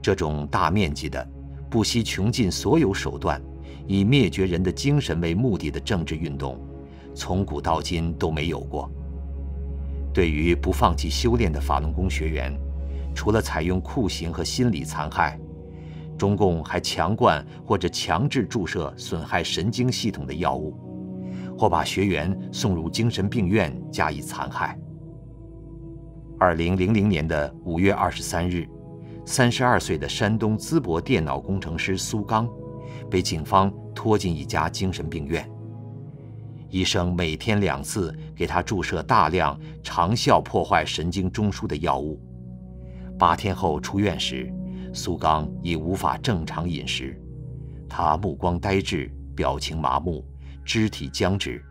[0.01, 1.29] 这种大面积的、
[1.68, 3.42] 不惜穷尽所有手段。
[3.87, 6.59] 以灭绝人的精神为目的的政治运动，
[7.14, 8.90] 从古到今都没有过。
[10.14, 12.55] 对于不放弃修炼的法轮功学员，
[13.14, 15.38] 除了采用酷刑和心理残害，
[16.18, 20.77] 中共还强灌或者强制注射损害神经系统的药物，
[21.59, 24.79] 或把学员送入精神病院加以残害。
[26.38, 28.68] 二零零零年的五月二十三日，
[29.25, 32.49] 三十二岁的山东淄博电脑工程师苏刚。
[33.12, 35.46] 被警方拖进一家精神病院，
[36.70, 42.18] 医生每天两次给他注射大量长效破坏神经中枢的药物，
[43.18, 44.51] 八天后出院时，
[44.94, 47.14] 苏刚已无法正常饮食，
[47.87, 50.25] 他目光呆滞，表情麻木，
[50.64, 51.62] 肢体僵直。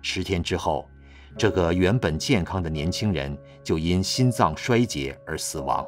[0.00, 0.86] 十天之后，
[1.36, 5.84] 这个原本健康的年轻人就因心脏衰竭而死亡。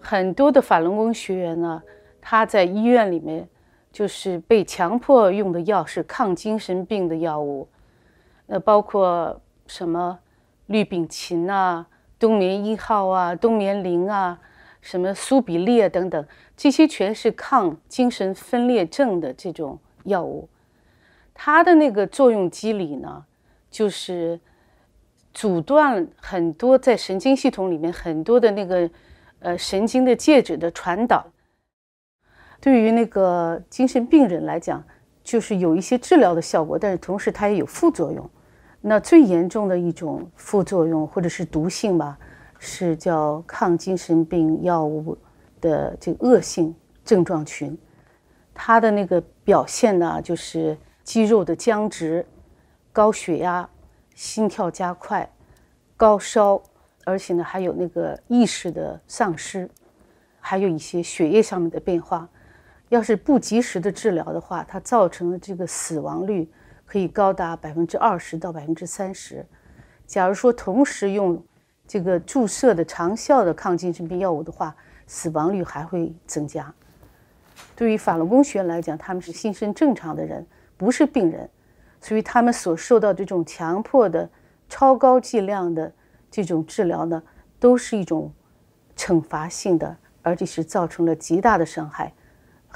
[0.00, 1.82] 很多的法轮功学员呢，
[2.28, 3.48] 他在医院里面
[3.92, 7.68] 就是被强迫用的药是抗精神病的药物，
[8.48, 10.18] 呃，包括什么
[10.66, 11.86] 氯丙嗪啊。
[12.18, 14.40] 冬眠一号啊，冬眠灵啊，
[14.80, 20.48] 什么苏比列等等，这些全是抗精神分裂症的这种药物。
[21.32, 23.24] 它的那个作用机理呢，
[23.70, 24.40] 就是
[25.32, 28.90] 阻断很多在神经系统里面很多的那个
[29.38, 31.24] 呃神经的介质的传导。
[32.66, 34.82] 对于那个精神病人来讲，
[35.22, 38.28] 就是有一些治疗的效果，但是同时它也有副作用。
[38.80, 42.18] 那最严重的一种副作用或者是毒性吧，
[42.58, 45.16] 是叫抗精神病药物
[45.60, 46.74] 的这个恶性
[47.04, 47.78] 症状群。
[48.52, 52.26] 它的那个表现呢，就是肌肉的僵直、
[52.92, 53.70] 高血压、
[54.16, 55.30] 心跳加快、
[55.96, 56.60] 高烧，
[57.04, 59.70] 而且呢还有那个意识的丧失，
[60.40, 62.28] 还有一些血液上面的变化。
[62.88, 66.50] 要是不及时的治疗的话，它造成的这个死亡率。
[66.88, 69.44] 可以高达百分之二十到百分之三十。
[70.06, 71.44] 假如说同时用
[71.84, 74.72] 这个注射的长效的抗精神病药物的话，
[75.04, 76.72] 死亡率还会增加。
[77.74, 80.46] 对于法轮功学员来讲，他们是心身正常的人，
[80.76, 81.50] 不是病人，
[82.00, 84.30] 所以他们所受到这种强迫的
[84.68, 85.92] 超高剂量的
[86.30, 87.20] 这种治疗呢，
[87.58, 88.32] 都是一种
[88.96, 92.14] 惩罚性的，而且是造成了极大的伤害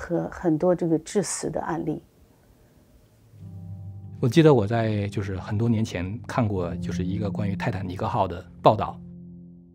[0.00, 2.02] 和很多这个致死的案例。
[4.18, 8.98] 我记得我在就是很多年前看过就是一个关于泰坦尼克号的报道，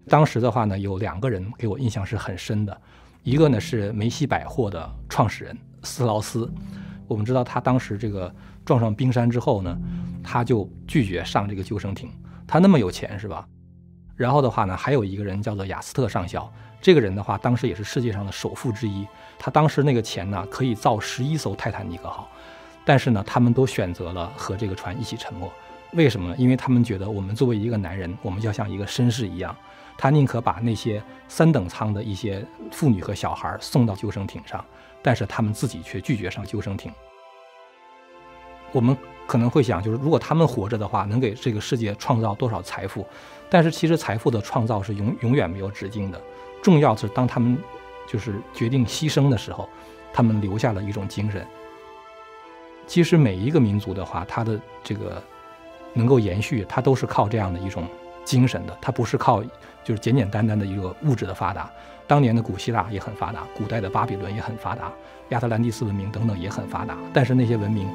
[0.08, 2.82] 当时的话呢有两个人给我印象是很深的，
[3.22, 6.52] 一个呢是梅西百货的创始人斯劳斯，
[7.08, 8.34] 我们知道他当时这个
[8.66, 9.78] 撞上冰山之后呢，
[10.24, 12.10] 他就拒绝上这个救生艇，
[12.48, 13.48] 他那么有钱是吧？
[14.16, 22.30] 然后的话呢还有一个人叫做雅斯特上校，这个人的话当时也是世界上的首富之一，他当时那个钱呢可以造十一艘泰坦尼克号。
[22.88, 25.52] 但是呢，他们都选择了和这个船一起沉没，
[25.94, 26.36] 为什么呢？
[26.38, 29.56] 因为他们觉得我们作为一个男人，我们要像一个绅士一样，
[29.98, 34.64] 他宁可把那些三等舱的一些妇女和小孩送到救生艇上，
[35.02, 36.92] 但是他们自己却拒绝上救生艇。
[38.72, 38.96] 我们
[39.26, 43.04] 可能会想，就是如果他们活着的话，能给这个世界创造多少财富？
[43.50, 46.22] 但是其实财富的创造是永永远没有止境的。
[46.62, 47.58] 重要是当他们
[48.08, 49.68] 就是决定牺牲的时候，
[50.14, 51.46] 他们留下了一种精神。
[52.88, 55.22] 其实每一个民族的话，它的这个
[55.94, 57.88] 能够延续，它都是靠这样的一种
[58.24, 59.44] 精神的，它不是靠
[59.84, 61.70] 就是简简单单的一个物质的发达。
[62.08, 64.92] 当年的古希腊也很发达，古代的巴比伦也很发达，
[65.30, 67.90] 亚特兰蒂斯文明等等也很发达，但是那些文明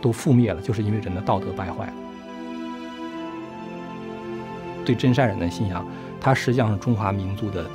[0.00, 1.92] 都覆灭了，就是因为人的道德败坏了。
[4.86, 5.86] 对真善人的信仰，
[6.18, 7.66] 它实际上是中华民族的，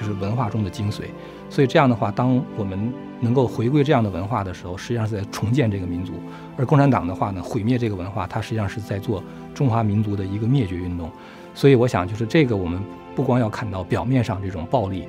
[0.00, 1.02] 就是文化中的精髓。
[1.50, 6.14] 所以这样的话，当我们能够回归这样的文化的时候，实际上是在重建这个民族；
[6.56, 11.10] 而共产党的话呢，毁灭这个文化，它实际上是在做中华民族的一个灭绝运动。
[11.54, 12.80] 所以我想，就是这个我们
[13.14, 15.06] 不光要看到表面上这种暴力，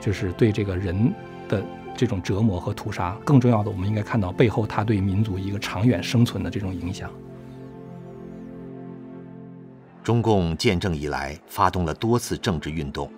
[0.00, 1.12] 就是对这个人
[1.48, 1.62] 的
[1.96, 7.10] 这种折磨和屠杀，更重要的，我们应该看到背后它对民族一个长远生存的这种影响。
[10.04, 13.10] 中共建政以来，发动了多次政治运动，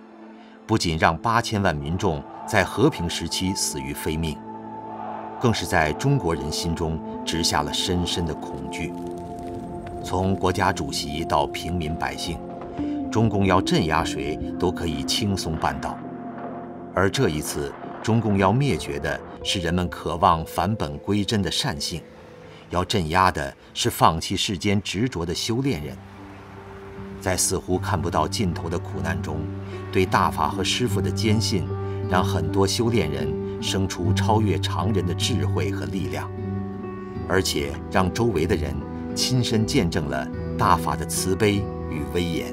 [0.71, 2.23] 不仅让八千万民众。
[2.47, 4.37] 在和平时期死于非命，
[5.41, 8.93] 更是在中国人心中植下了深深的恐惧。
[10.05, 12.41] 从国家主席到平民百姓，
[13.11, 15.97] 中共要镇压谁都可以轻松办到。
[16.93, 22.03] 而这一次，中共要灭绝的是人们渴望返本归真的善性，
[22.71, 25.97] 要镇压的是放弃世间执着的修炼人。
[27.21, 29.39] 在似乎看不到尽头的苦难中，
[29.93, 31.65] 对大法和师父的坚信。
[32.11, 36.29] 让很多修炼人生出超越常人的智慧和力量，
[37.29, 38.75] 而且让周围的人
[39.15, 40.27] 亲身见证了
[40.59, 42.53] 大法的慈悲与威严。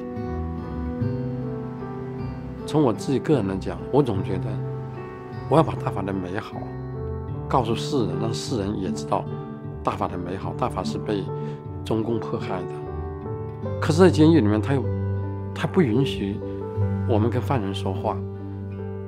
[2.64, 4.44] 从我自己个人来讲，我总觉得
[5.48, 6.52] 我要把大法的美好
[7.48, 9.24] 告诉世人，让世人也知道
[9.82, 10.54] 大法的美好。
[10.56, 11.24] 大法是被
[11.84, 14.84] 中共迫害的，可是，在监狱里面，他又
[15.52, 16.38] 他不允许
[17.08, 18.16] 我们跟犯人说话。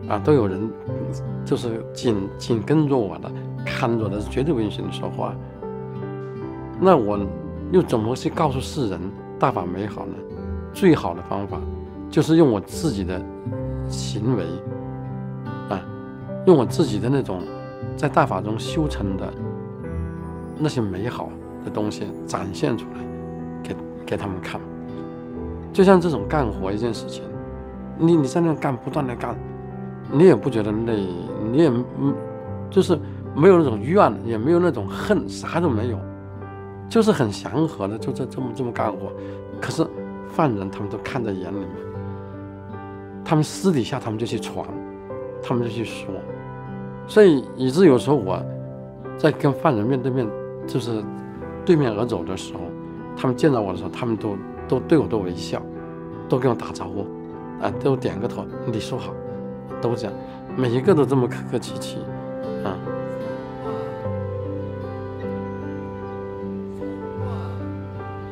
[0.08, 0.68] 啊，都有人
[1.44, 3.30] 就是紧紧跟着我的，
[3.64, 5.32] 看着的，绝对不允许你说话。
[6.80, 7.16] 那我
[7.70, 9.00] 又怎么去告诉世人
[9.38, 10.14] 大法美好呢？
[10.72, 11.60] 最好的方法
[12.08, 13.22] 就是用我自己的
[13.88, 14.44] 行为，
[15.68, 15.80] 啊，
[16.46, 17.42] 用我自己的那种
[17.96, 19.32] 在大法中修成的
[20.58, 21.28] 那些美好
[21.64, 23.00] 的东西展现出来，
[23.62, 24.60] 给给他们看。
[25.72, 27.22] 就像这种干活一件事情，
[28.00, 29.36] 你你在那干，不断的干，
[30.10, 31.06] 你也不觉得累，
[31.52, 32.14] 你也嗯，
[32.70, 32.98] 就是
[33.36, 35.98] 没有那种怨，也没有那种恨，啥都没有，
[36.88, 39.12] 就是很祥和的，就这这么这么干活。
[39.60, 39.86] 可是
[40.28, 41.68] 犯人他们都看在眼里面，
[43.24, 44.66] 他们私底下他们就去传，
[45.42, 46.06] 他们就去说，
[47.06, 48.42] 所以以致有时候我
[49.18, 50.26] 在跟犯人面对面，
[50.66, 51.04] 就是
[51.64, 52.60] 对面而走的时候，
[53.16, 54.36] 他们见到我的时候，他们都。
[54.68, 55.60] 都对我都微笑，
[56.28, 57.04] 都跟我打招呼，
[57.60, 59.12] 啊，都点个头，你说好，
[59.80, 60.12] 都这样，
[60.56, 61.98] 每一个都这么客客气气，
[62.64, 62.76] 啊。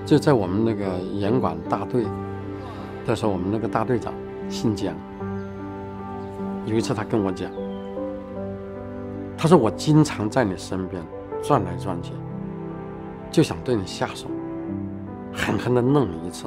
[0.07, 2.07] 就在我们那个严管大队
[3.05, 4.15] 的时候，我们那个大队长
[4.49, 4.95] 姓蒋，
[6.65, 7.51] 有一次他跟我讲，
[9.37, 11.03] 他说我经常在你身边
[11.43, 12.15] 转来转去，
[13.31, 14.27] 就想对你下手。
[15.35, 16.47] 狠狠的弄你一次，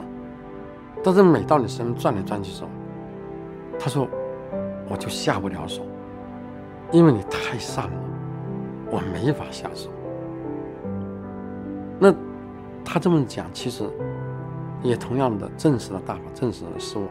[1.03, 2.69] 但是每到你身边转来转去的时候，
[3.79, 4.07] 他说
[4.87, 5.81] 我就下不了手，
[6.91, 7.97] 因为你太善了，
[8.91, 9.89] 我没法下手。
[11.99, 12.13] 那
[12.85, 13.89] 他这么讲，其实
[14.83, 17.07] 也同样的证实了大法，证实了是我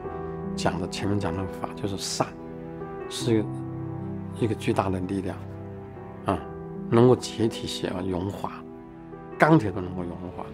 [0.55, 2.27] 讲的前面讲的法，就是善，
[3.09, 3.45] 是
[4.39, 5.37] 一个巨大的力量，
[6.27, 6.39] 啊，
[6.89, 8.53] 能够解体邪恶，融化
[9.39, 10.45] 钢铁都能够融化。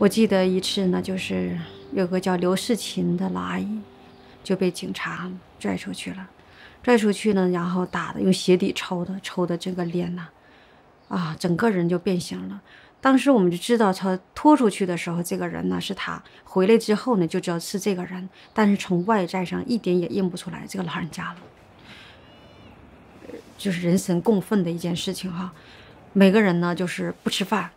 [0.00, 1.58] 我记得一次呢，就是
[1.92, 3.82] 有个叫刘世琴的老阿姨，
[4.42, 6.26] 就被警察拽出去了，
[6.82, 10.28] 拽出去呢，然后打的用鞋底抽的，抽的这个脸呐，
[11.08, 12.62] 啊，整个人就变形了。
[13.02, 21.36] 当时我们就知道他拖出去的时候，这个人呢是他，回来之后呢就知道是这个人，但是从外在上一点也认不出来这个老人家了，
[23.58, 25.52] 就是人神共愤的一件事情哈。
[26.14, 27.70] 每个人呢就是不吃饭。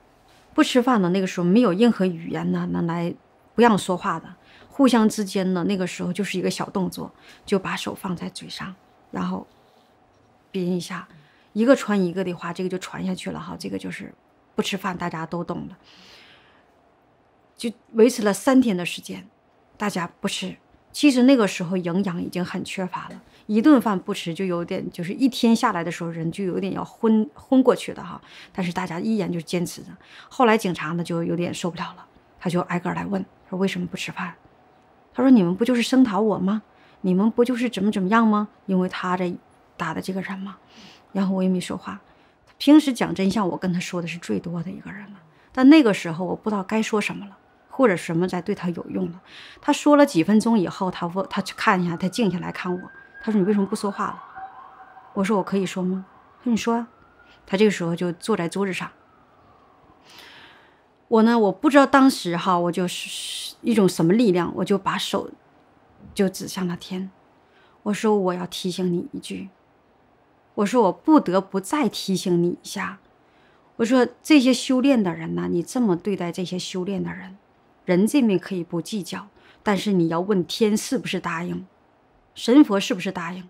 [0.54, 3.14] 不吃饭的，那个时候没有任何语言呢能来
[3.56, 4.36] 不让说话的，
[4.70, 7.12] 互相之间呢，那个时候就是一个小动作，
[7.46, 8.76] 就把手放在嘴上，
[9.12, 9.48] 然后
[10.52, 11.08] 憋一下，
[11.54, 14.14] 一个传一个的话，这个就传下去了哈，这个就是
[14.56, 15.76] 不吃饭，大家都懂的，
[17.56, 19.28] 就维持了三天的时间，
[19.78, 20.56] 大家不吃，
[20.92, 23.22] 其实那个时候营养已经很缺乏了。
[23.46, 28.22] 一顿饭不吃就有点，就是一天下来的时候人就有点要昏昏过去的哈。
[28.52, 29.90] 但是大家依然就坚持着。
[30.30, 32.06] 后来警察呢就有点受不了了，
[32.40, 34.34] 他就挨个来问，说为什么不吃饭？
[35.14, 36.64] 他说你们不就是声讨我吗？
[37.02, 38.48] 你们不就是怎么怎么样吗？
[38.66, 39.36] 因为他这
[39.76, 40.58] 打的这个人嘛。
[41.12, 42.02] 然后我也没说话。
[42.58, 45.20] 平时讲真相，我跟他说的是最多的一个人了。
[45.52, 47.38] 但那个时候我不知道该说什么了，
[47.70, 49.22] 或者什么才对他有用了。
[49.62, 52.80] 他说了几分钟以后，他问他去看一下，他静下来看我。
[53.26, 54.22] 他说：“你为什么不说话了？”
[55.16, 56.06] 我说：“我可以说吗？”
[56.40, 56.86] 他说：“你说。”
[57.48, 58.92] 他这个时候就坐在桌子上。
[61.08, 65.30] 我呢，我不知道当时哈，我就是一种什么力量，我就把手
[66.14, 67.10] 就指向了天。
[67.84, 69.50] 我说：“我要提醒你一句。”
[70.56, 73.00] 我说：“我不得不再提醒你一下。”
[73.78, 77.38] 我说：“这些修炼的人呢，你这么对待这些修炼的人，
[77.86, 79.28] 人这边可以不计较，
[79.62, 81.66] 但是你要问天是不是答应。”
[82.36, 83.48] 神佛是不是答应？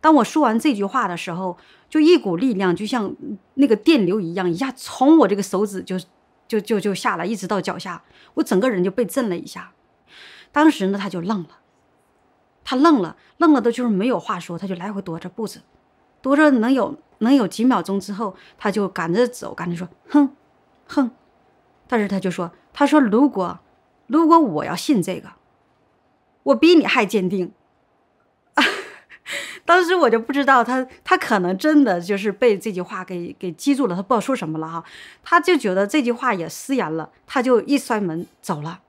[0.00, 1.56] 当我说完这句话的时候，
[1.88, 3.14] 就一股力量，就像
[3.54, 5.98] 那个电流一样，一下从我这个手指就
[6.46, 9.72] 就就就下来，一直到脚下，我整个人就被震了一下。
[10.52, 11.58] 当时呢，他就愣了，
[12.62, 15.62] 他愣了，愣了的就是没有话说，他就来回踱着步子，
[16.22, 20.36] 踱着能有能有几秒钟之后，他就赶着走，赶着说：“哼，
[20.86, 21.10] 哼。”
[21.88, 23.58] 但是他就说：“他说如果
[24.06, 25.30] 如果我要信这个，
[26.44, 27.52] 我比你还坚定。”
[29.66, 34.84] 当时我就不知道他，他可能真的就是被这句话给给激住了，他不知道说什么了哈，
[35.24, 38.80] 他就觉得这句话也失言了，他就一摔门走了。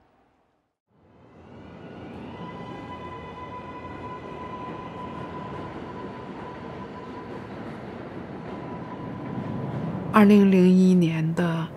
[10.14, 11.68] 二零零一年的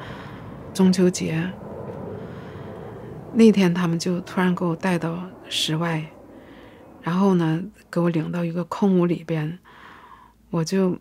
[0.73, 1.51] 中秋节
[3.33, 5.19] 那天，他们就突然给我带到
[5.49, 6.05] 室外。
[7.03, 9.59] 然后呢，给我领到一个空屋里边，
[10.51, 10.99] 我就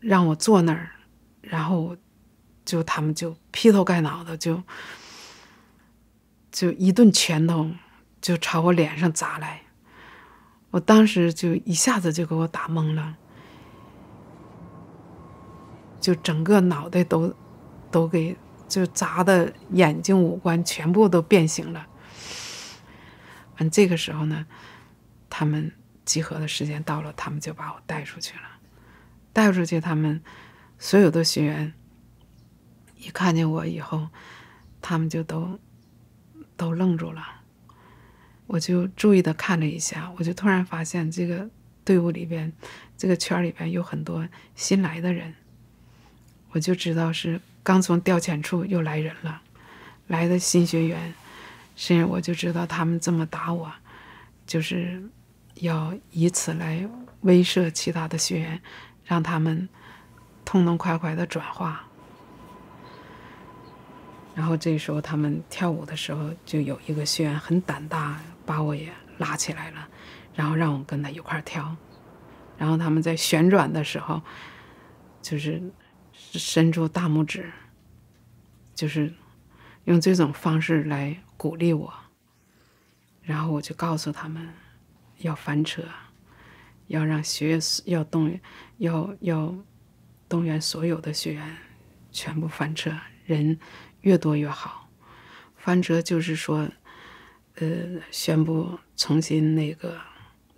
[0.00, 0.90] 让我坐那儿，
[1.42, 1.96] 然后
[2.64, 4.62] 就他们就劈头盖脑的就
[6.52, 7.70] 就一顿拳头
[8.20, 9.62] 就朝我脸上砸来，
[10.70, 13.16] 我当时就一下子就给我打懵了，
[16.00, 17.34] 就整个脑袋都
[17.90, 18.36] 都给
[18.68, 21.86] 就砸的眼睛五官全部都变形了。
[23.58, 24.46] 完这个时候呢，
[25.38, 25.70] 他们
[26.06, 28.44] 集合的时间到了，他们就把我带出去了。
[29.34, 30.22] 带出去，他们
[30.78, 31.74] 所有的学员
[32.96, 34.08] 一看见我以后，
[34.80, 35.60] 他们就都
[36.56, 37.22] 都愣住了。
[38.46, 41.50] 我就注意的看了一下，我就突然发现这个
[41.84, 42.50] 队伍里边，
[42.96, 45.34] 这个圈里边有很多新来的人，
[46.52, 49.42] 我就知道是刚从调遣处又来人了，
[50.06, 51.12] 来的新学员。
[51.74, 53.70] 甚至我就知道他们这么打我，
[54.46, 55.10] 就是
[55.56, 56.88] 要以此来
[57.22, 58.62] 威慑其他的学员，
[59.04, 59.68] 让他们
[60.44, 61.84] 痛痛快快的转化。
[64.34, 69.88] 然后这时候他们跳舞的时候，就有一个学员很胆大，把我也拉起来了，
[70.34, 71.76] 然后让我跟他一块跳。
[72.58, 74.22] 然后他们在旋转的时候，
[75.22, 75.62] 就是
[76.12, 77.50] 伸出大拇指，
[78.74, 79.12] 就是
[79.84, 81.18] 用这种方式来。
[81.38, 81.92] 鼓励我，
[83.20, 84.48] 然后我就告诉他们，
[85.18, 85.82] 要翻车，
[86.86, 88.40] 要让学员要动员，
[88.78, 89.54] 要要
[90.28, 91.56] 动员所有的学员
[92.10, 92.92] 全部翻车，
[93.24, 93.58] 人
[94.00, 94.88] 越多越好。
[95.56, 96.68] 翻车就是说，
[97.56, 100.00] 呃，宣布重新那个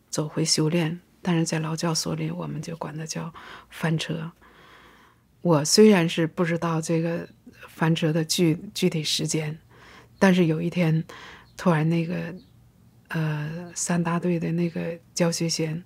[0.09, 3.32] 走回修炼，但是在劳教所里，我们就管它叫
[3.70, 4.32] 翻车。
[5.40, 7.28] 我虽然是不知道这个
[7.68, 9.59] 翻车的具具体时间。
[10.20, 11.04] 但是有一天，
[11.56, 12.34] 突然那个，
[13.09, 15.82] 呃，三大队的那个教学先，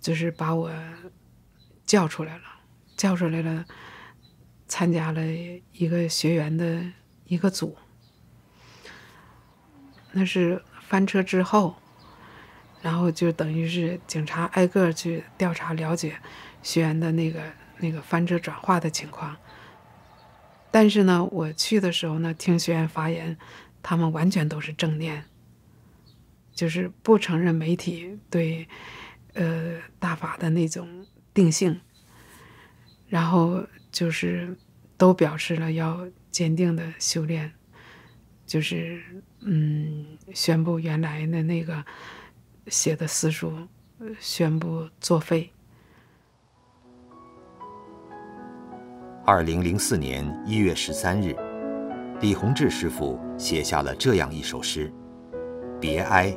[0.00, 0.70] 就是把我
[1.86, 2.44] 叫出来了，
[2.96, 3.64] 叫出来了，
[4.66, 5.22] 参加了
[5.72, 6.84] 一个学员的
[7.24, 7.76] 一个组。
[10.12, 11.76] 那是翻车之后，
[12.82, 16.18] 然后就等于是警察挨个去调查了解
[16.62, 17.42] 学员的那个
[17.78, 19.36] 那个翻车转化的情况。
[20.70, 23.38] 但是呢，我去的时候呢，听学员发言，
[23.82, 25.24] 他们完全都是正念，
[26.58, 28.66] 就是不承认媒体对，
[29.34, 31.80] 呃，大法的那种定性，
[33.06, 34.56] 然后就是
[34.96, 37.52] 都表示了要坚定的修炼，
[38.44, 39.00] 就是
[39.42, 41.84] 嗯，宣布原来的那个
[42.66, 43.68] 写的私书，
[44.18, 45.52] 宣布作废。
[49.24, 51.36] 二零零四年一月十三日，
[52.20, 54.92] 李洪志师傅写下了这样一首诗
[55.80, 56.36] ：“别哀，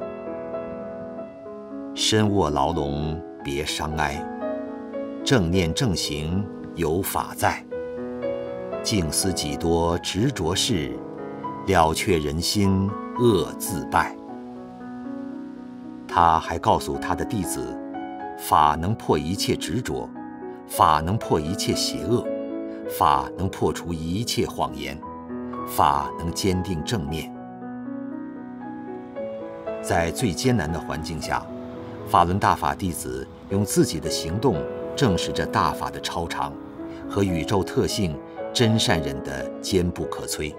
[1.94, 4.24] 身卧牢笼别伤哀，
[5.24, 7.64] 正念正行有法在。
[8.82, 10.98] 静思几多执着事，
[11.68, 12.90] 了却人心
[13.20, 14.16] 恶自败。”
[16.08, 17.78] 他还告诉他的弟子
[18.38, 20.10] ：“法能破一切执着，
[20.68, 22.26] 法能破一切邪恶。”
[22.90, 25.00] 法能破除一切谎言，
[25.66, 27.34] 法能坚定正念。
[29.82, 31.42] 在最艰难的环境下，
[32.12, 34.62] 法轮大法弟子用自己的行动
[34.98, 36.52] 证实着大法的超常
[37.10, 38.20] 和宇宙特性
[38.54, 40.54] 真善忍的坚不可摧。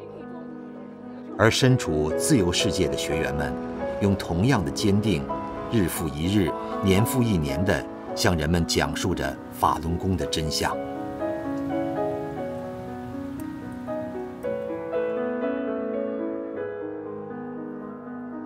[1.37, 3.53] 而身处自由世界的学员们，
[4.01, 5.23] 用同样的坚定，
[5.71, 6.51] 日复一日、
[6.83, 7.85] 年复一年地
[8.17, 10.75] 向人们讲述着法轮功的真相。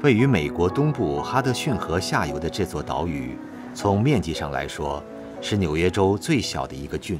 [0.07, 3.37] 位于美国东部哈德逊河下游的这座岛屿，
[3.75, 5.03] 从面积上来说，
[5.43, 7.19] 是纽约州最小的一个郡，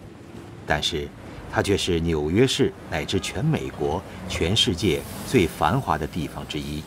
[0.65, 1.09] 但是
[1.51, 6.81] 它却是纽约市乃至全美国、全世界最繁华的地方之一。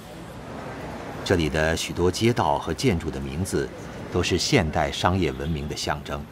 [1.25, 3.67] 这里的许多街道和建筑的名字，
[4.09, 6.23] 都是现代商业文明的象征。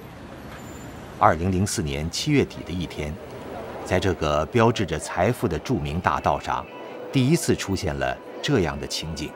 [1.19, 3.13] 二零零四年七月底的一天，
[3.83, 6.65] 在这个标志着财富的著名大道上，
[7.11, 9.29] 第一次出现了这样的情景。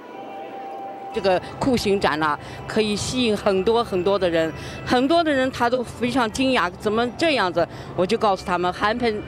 [1.14, 2.38] 这个酷刑展呢，
[2.68, 4.52] 可以吸引很多很多的人，
[4.86, 7.68] 很多的人他都非常惊讶，怎么这样子？
[7.96, 9.22] 我就告诉他们，韩喷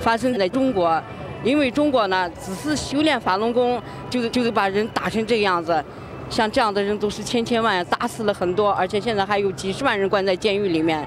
[0.00, 1.02] 发生在中国，
[1.44, 5.84] 因为中国呢，只是修炼法轮功，就就把人打成这个样子，
[6.30, 11.06] 像这样的人都是千千万，打死了很多，而且现在还有几十万人关在监狱里面，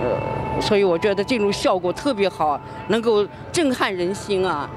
[0.00, 4.68] 呃，所以我觉得这种效果特别好，能够震撼人心啊。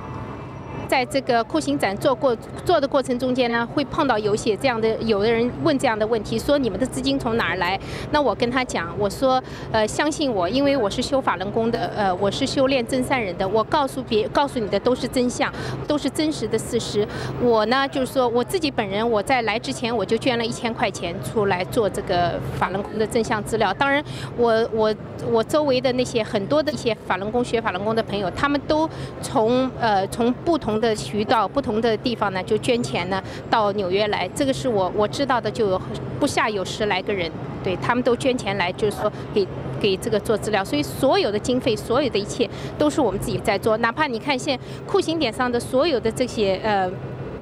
[0.92, 2.36] 在这个酷刑展做过
[2.66, 7.80] 做的过程中间呢，会碰到有些这样的，有的人问这样的问题，说你们的资金从哪儿来？
[8.12, 15.50] 那我跟他讲，我说，呃，相信我，因为我是修法轮功的，呃，我是修炼真善人的，我告诉别告诉你的都是真相，
[15.88, 17.08] 都是真实的事实。
[17.42, 23.74] 我呢，就是说我自己本人，我在来之前我就捐了一千块钱出来做这个法轮功的真相资料。
[23.76, 24.04] 当然，
[24.36, 24.94] 我我
[25.32, 28.90] 我周围的那些很多的一些法轮功学法轮功的朋友，他们都
[29.22, 30.81] 从呃从不同。
[30.82, 34.28] 的渠道、不同的地方呢，就捐钱呢到纽约来。
[34.36, 35.82] 这个是我我知道的，就有
[36.20, 37.32] 不下有十来个人，
[37.64, 39.48] 对他们都捐钱来，就是说给
[39.80, 40.66] 给这个做资料。
[40.66, 43.78] 所以所有的经费、所有的一切都是我们自己在做。
[43.78, 46.92] 哪怕你看现酷刑点上的所有的这些呃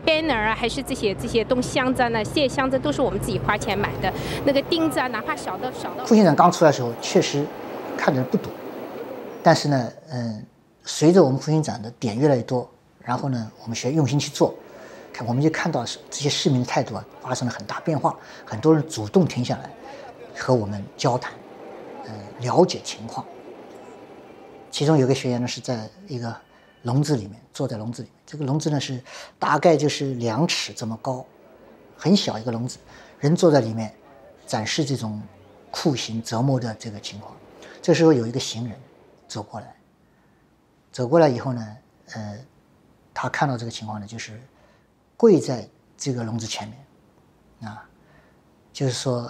[0.06, 4.14] banner 啊，还是这些这些东箱子啊，那些箱子都是我们自己花钱买的。
[4.46, 6.04] 那个钉子啊，哪怕小的小的。
[6.04, 7.44] 酷刑长刚出来的时候，确实
[7.98, 8.52] 看的人不多，
[9.42, 10.46] 但是呢，嗯。
[10.86, 12.68] 随着我们酷刑展的点越来越多，
[13.04, 14.54] 然后呢，我们学用心去做，
[15.12, 19.70] 看我们就看到这些市民的态度啊发生了很大变化，很多人主动停下来
[20.36, 21.34] 和我们交谈，
[22.06, 23.26] 呃，了解情况。
[24.70, 26.36] 其中有个学员呢是在一个
[26.84, 29.02] 笼子里面，坐在笼子里面，这个笼子呢是
[29.40, 31.26] 大概就是两尺这么高，
[31.98, 32.78] 很小一个笼子，
[33.20, 33.92] 人坐在里面，
[34.46, 35.22] 展示这种
[35.72, 37.36] 酷刑折磨的这个情况。
[37.82, 38.78] 这时候有一个行人
[39.28, 39.76] 走过来。
[40.92, 41.78] 走过来以后呢，
[42.14, 42.38] 呃，
[43.22, 44.42] 他看到这个情况呢，就是
[45.18, 45.68] 跪在
[45.98, 47.84] 这个笼子前面，啊，
[48.72, 49.30] 就是说，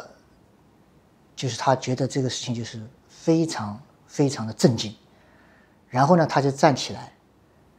[1.36, 4.96] 就是他觉得这个事情就是非常非常的震惊，
[5.88, 7.14] 然后呢，他就站起来，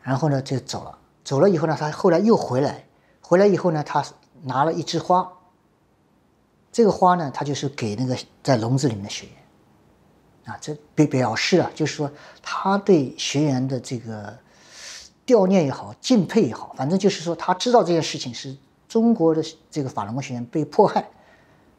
[0.03, 0.99] 然后呢就走了。
[1.23, 2.85] 走了以后呢，他后来又回来，
[3.21, 4.05] 回来以后呢，他
[4.43, 5.31] 拿了一枝花，
[6.73, 9.37] 这个花呢，他就是给那个在笼子里面的学员。
[10.47, 12.11] 啊，这表表示啊，就是说
[12.43, 14.37] 他对学员的这个
[15.35, 18.57] 悼念也好，敬佩也好，反正就是说他知道这件事情是
[18.89, 21.09] 中国的这个法轮功学员被迫害，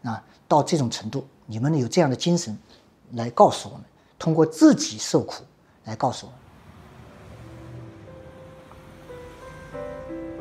[0.04, 2.58] 啊，到这种程度，你们有这样的精神
[3.14, 3.84] 来告诉我们，
[4.18, 5.44] 通过自己受苦
[5.86, 6.40] 来告诉我们。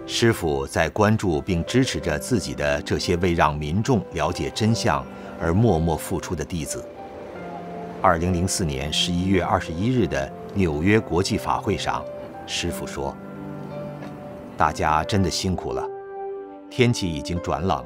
[0.07, 5.07] 师傅在关注并支持着自己的这些为让民众了解真相
[5.41, 6.85] 而默默付出的弟子。
[8.03, 12.05] 二零零四年十一月二十一日的纽约国际法会上，
[12.53, 13.17] 师傅说
[14.59, 15.89] ：“大家真的辛苦了。
[16.69, 17.85] 天气已经转冷，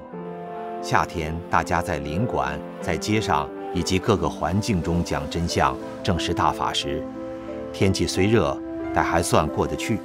[0.81, 7.07] 夏天大家在领馆、在街上以及各个环境中讲真相、正视大法时，
[7.75, 8.59] 天气虽热，
[8.95, 9.99] 但还算过得去。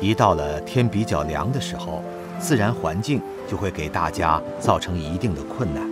[0.00, 2.02] 一到了天比较凉的时候，
[2.40, 5.88] 自然环境就会给大家造成一定的困难。”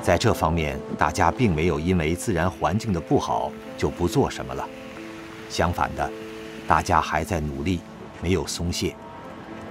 [0.00, 4.64] 在这方面，大家并没有因为自然环境的不好就不做什么了。
[5.48, 6.08] 相反的，
[6.66, 7.80] 大家还在努力，
[8.20, 8.94] 没有松懈，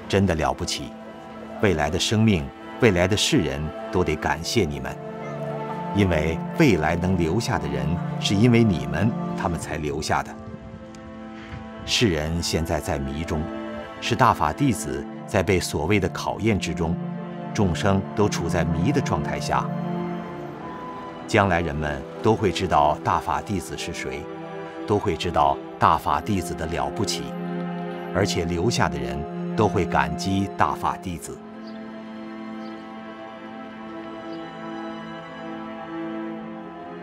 [0.08, 0.86] 真的了不起。
[1.62, 2.46] 未来的生命，
[2.82, 4.96] 未来的世人都得感谢你们，
[5.96, 7.86] 因为未来能留下的人，
[8.20, 10.34] 是因为你们，他们才留下的。
[11.86, 13.42] 世人现在在迷中，
[14.02, 16.96] 是大法弟子在被所谓的考验之中，
[17.54, 19.66] 众生都处在迷的状态下。
[21.28, 24.22] 将来人们都会知道大法弟子是谁，
[24.86, 27.24] 都会知道大法弟子的了不起，
[28.14, 29.18] 而且留下的人
[29.56, 31.38] 都会感激大法弟子。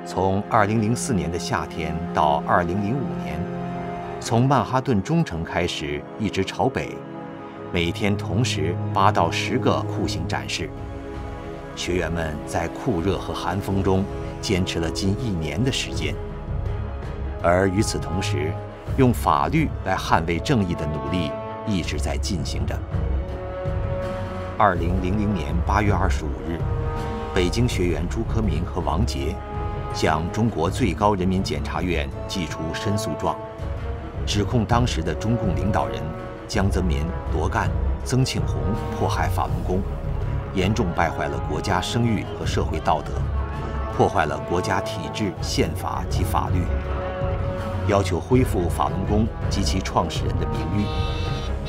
[0.05, 2.75] 从2004年的夏天到2005
[3.23, 3.41] 年，
[4.20, 6.97] 从曼哈顿中城开始，一直朝北，
[7.73, 10.68] 每天同时八到十个酷刑展示。
[11.75, 14.05] 学员们在酷热和寒风中
[14.43, 16.14] 坚持了近一年的时间，
[17.43, 18.53] 而与此同时，
[18.97, 21.30] 用法律来捍卫正义的努力
[21.66, 22.78] 一直在进行着。
[24.57, 26.61] 二零零零年八月二十五日，
[27.34, 29.34] 北京学员朱科明和王杰
[29.93, 33.34] 向中国最高人民检察院寄出申诉状，
[34.24, 36.01] 指控当时的中共领导人
[36.47, 37.68] 江泽民、罗干、
[38.05, 38.57] 曾庆红
[38.97, 39.80] 迫害法轮功。
[40.55, 43.12] 严重败坏了国家声誉和社会道德，
[43.97, 46.61] 破坏了国家体制、宪法及法律，
[47.89, 50.87] 要求恢复法轮功及其创始人的名誉，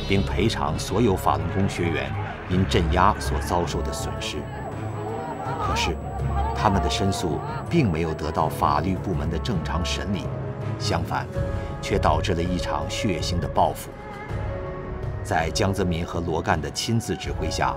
[0.07, 2.11] 并赔偿所有法轮功学员
[2.49, 4.37] 因镇压所遭受的损失。
[5.61, 5.95] 可是，
[6.55, 7.39] 他们的申诉
[7.69, 10.23] 并没有得到法律部门的正常审理，
[10.79, 11.25] 相反，
[11.81, 13.89] 却导致了一场血腥的报复。
[15.23, 17.75] 在江泽民和罗干的亲自指挥下。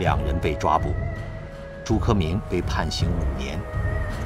[0.00, 0.92] 两人被抓捕，
[1.84, 3.60] 朱科明被判刑五年，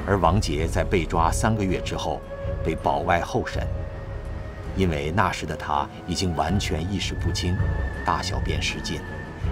[0.06, 2.22] 而王杰在被抓三个月之后
[2.68, 3.66] 被保外候审。
[4.76, 7.56] 因为那时的他已经完全意识不清，
[8.04, 9.00] 大小便失禁，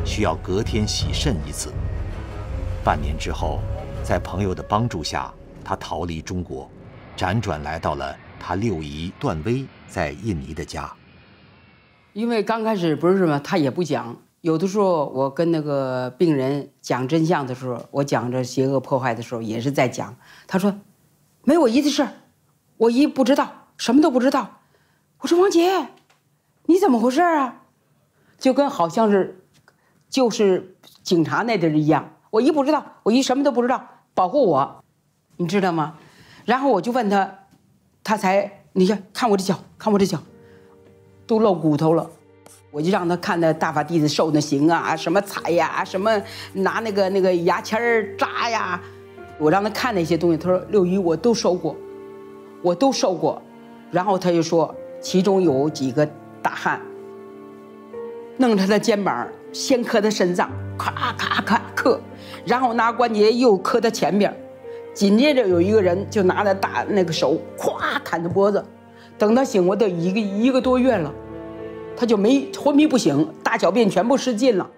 [0.05, 1.73] 需要隔天洗肾一次。
[2.85, 3.61] 半年之后，
[4.05, 5.33] 在朋友的帮助下，
[5.65, 6.71] 他逃离中国，
[7.17, 10.93] 辗转来到了他六姨段威在印尼的家。
[12.13, 14.15] 因为刚开始不是什么，他也不讲。
[14.43, 20.15] 有的时候，我跟那个病人讲真相的时候，我讲着邪恶破坏的时候，也是在讲。
[20.47, 20.73] 他说
[21.43, 22.07] ：“没我姨的事，
[22.77, 24.61] 我姨不知道，什么都不知道。”
[25.21, 25.89] 我说：“王杰，
[26.67, 27.63] 你怎么回事啊？
[28.39, 29.43] 就跟好像是
[30.11, 32.13] 就是警察那地儿一样。
[32.31, 34.85] 我一不知道，我一什么都不知道，保护我，
[35.39, 35.95] 你知道吗？
[36.45, 37.39] 然后我就问他，
[38.05, 40.23] 他才你看看我这脚，看我这脚，
[41.27, 42.11] 都露骨头了。
[42.71, 46.21] 我就让他看那大法弟子受那刑啊，什么踩呀，什么
[46.53, 47.81] 拿那个那个牙签
[48.19, 48.79] 扎呀，
[49.39, 50.37] 我让他看那些东西。
[50.37, 51.75] 他说：“六姨，我都受过，
[52.63, 53.41] 我都受过。”
[53.91, 56.07] 然后他就说，其中有几个
[56.43, 56.81] 大汉
[58.37, 61.99] 弄他的肩膀，先磕他身上，咔咔咔磕，
[62.45, 64.35] 然后拿关节又磕他前边，
[64.93, 68.65] 紧接着有一个人就拿着大那个手，咵砍他脖子。
[69.17, 71.13] 等他醒过都一个一个多月了。
[71.97, 74.69] 他就没昏迷不醒，大小便全部失禁了。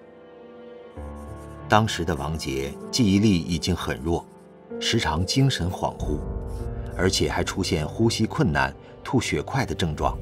[1.69, 4.25] 当时的王杰记忆力已经很弱，
[4.79, 6.19] 时常精神恍惚，
[6.99, 8.75] 而且还出现呼吸困难、
[9.05, 10.19] 吐血块的症状。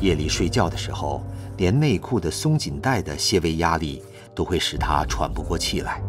[0.00, 1.22] 夜里睡觉的时候，
[1.56, 4.02] 连内裤的松紧带的些微压力
[4.34, 6.00] 都会使他喘不过气来。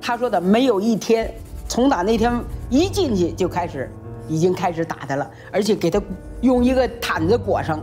[0.00, 1.32] 他说的没有一天，
[1.68, 2.32] 从打那天
[2.70, 3.92] 一进去就开始，
[4.26, 6.00] 已经开始打他了，而且给他
[6.40, 7.78] 用一个毯子裹上。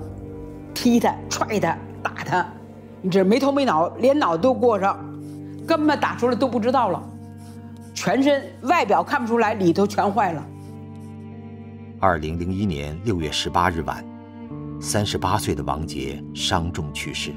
[0.74, 2.48] 踢他、踹他、打他，
[3.02, 4.98] 你这没头没脑，连脑都过上，
[5.68, 7.04] 根本打出来都不知道了。
[7.98, 10.46] 全身外表看不出来，里头全坏了。
[12.00, 14.06] 二零零一年六月十八日晚，
[14.80, 17.34] 三十八岁的王杰伤重去世。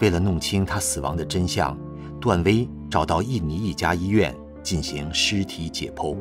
[0.00, 1.74] 为了弄清他死亡的真相，
[2.20, 6.14] 段威找到印尼一家医院进行尸体解剖。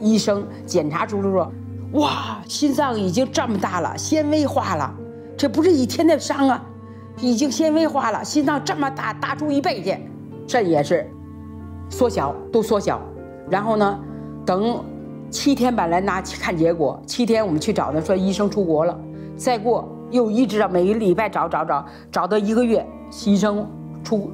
[0.00, 1.52] 医生检查出来说。
[1.92, 4.94] 哇，心脏已经这么大了，纤维化了，
[5.36, 6.64] 这不是一天的伤啊，
[7.18, 8.24] 已经纤维化了。
[8.24, 9.98] 心脏这么大，大出一倍去，
[10.46, 11.10] 肾也是
[11.90, 13.00] 缩小，都缩小。
[13.50, 14.00] 然后呢，
[14.44, 14.84] 等
[15.30, 18.98] 七天吧来拿看结果，七天我们去找他，说医生出国了。
[19.36, 22.86] 再过又一直到每个礼拜找找找，找到一个月，
[23.26, 23.66] 医生
[24.02, 24.30] 出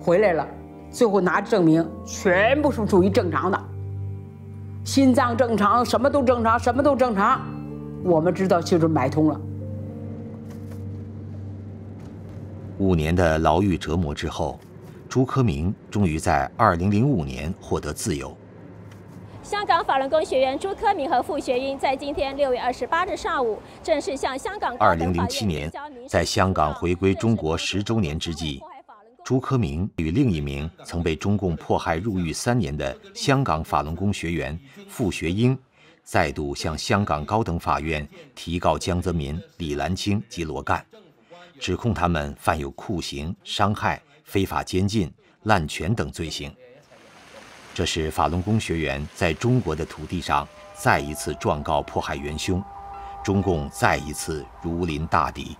[0.00, 0.46] 回来了，
[0.90, 3.60] 最后拿证明，全部是属于正常的。
[4.82, 7.40] 心脏正常，什么都正常，什么都正常。
[8.02, 9.40] 我们知道就是买通了。
[12.78, 14.58] 五年的牢狱折磨之后，
[15.10, 18.34] 朱科明终于在2005年获得自由。
[19.42, 25.68] 香港法轮功学员朱科明和傅学英在今天六月二十八日上午正式向香港二零零七年，
[26.08, 28.62] 在香港回归中国十周年之际。
[29.24, 34.56] 朱科明与另一名曾被中共迫害入狱三年的香港法轮功学员
[34.88, 35.58] 傅学英，
[36.04, 40.86] 再度向香港高等法院提告江泽民、李兰清及罗干，
[41.58, 44.00] 指控他们犯有酷刑、伤害、
[44.30, 45.12] 非法监禁、
[45.42, 46.54] 滥权等罪行。
[47.74, 52.62] 这是法轮功学员在中国的土地上再一次状告迫害元凶，
[53.24, 55.56] 中共再一次如临大敌。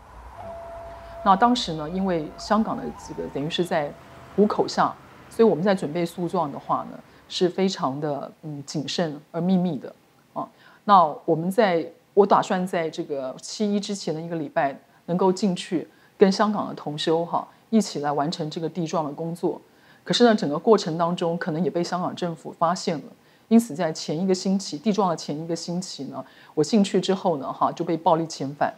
[1.25, 3.93] 那当时呢，因为香港的这个等于是在
[4.37, 4.95] 虎口下，
[5.29, 6.99] 所以我们在准备诉状的话呢，
[7.29, 9.93] 是非常的嗯谨慎而秘密的
[10.33, 10.49] 啊。
[10.85, 19.61] 那我们在我打算在这个七一之前的一个礼拜，能够进去跟香港的同修哈一起来完成这个地状的工作。
[20.05, 23.05] 可是呢，整个过程当中可能也被香港政府发现了，
[23.49, 28.75] 因此在前一个星期地状的前一个星期呢，我进去之后呢哈就被暴力遣返。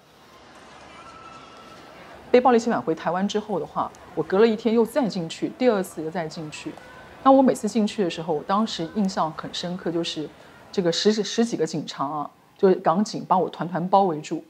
[2.30, 6.72] 被暴力遣返回台湾之后的话，我隔了一天又再进去，第二次又再进去。
[7.22, 10.28] 那我每次进去的时候，我当时印象很深刻，就是
[10.72, 14.42] 这个十十几个警察啊，就是港警把我团团包围住，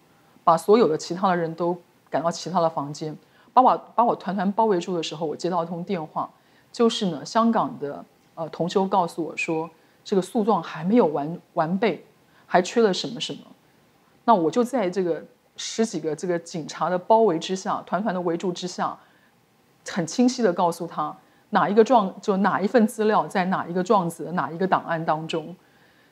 [0.45, 1.77] 把所有的其他的人都
[2.09, 3.17] 赶到其他的房间，
[3.53, 6.31] 把我把我团团包围住的时候，我接到一通电话，
[6.71, 9.69] 就是呢，香港的呃同修告诉我说，
[10.05, 12.05] 这个诉状还没有完完备，
[12.47, 13.41] 还缺了什么什么。
[14.25, 15.25] 那我就在这个。
[15.55, 18.99] 十几个这个警察的包围之下，团团的围住之下，
[19.87, 21.15] 很清晰的告诉他
[21.51, 25.55] 哪一个状就哪一份资料在哪一个状子哪一个档案当中，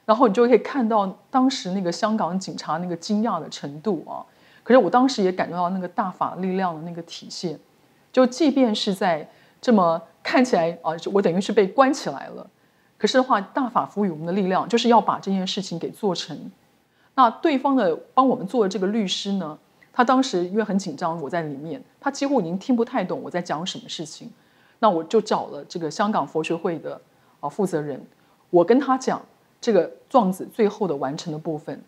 [0.04, 4.20] 然后你就可以看到当时那个香港警察那个惊讶的程度啊。
[4.70, 7.58] 可是我当时也感觉到那个大法力量的那个体现，
[8.12, 9.28] 就即便是在
[9.60, 12.48] 这么看起来啊，我等于是被关起来了，
[12.96, 16.52] 可是的话，大法赋予我们的力量就是要把这件事情给做成。
[17.16, 19.58] 那对方的帮我们做的这个律师呢，
[19.92, 24.30] 他当时因为很紧张，我在里面，他几乎已经听不太懂我在讲什么事情。
[24.78, 27.00] 那我就找了这个香港佛学会的
[27.40, 28.00] 啊负责人，
[28.50, 29.20] 我跟他讲
[29.60, 31.82] 这个状子最后的完成的部分。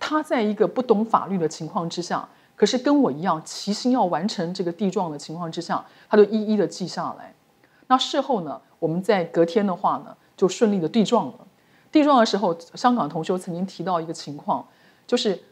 [0.00, 7.34] 他在一个不懂法律的情况之下，可是跟我一样齐心要完成这个地状的情况之下，他就一一的记下来。
[7.88, 11.34] 那事后呢，我们在隔天的话呢，就顺利的地状了。
[11.90, 14.66] 地状的时候，香港同修曾经提到一个情况。
[15.06, 15.42] 就是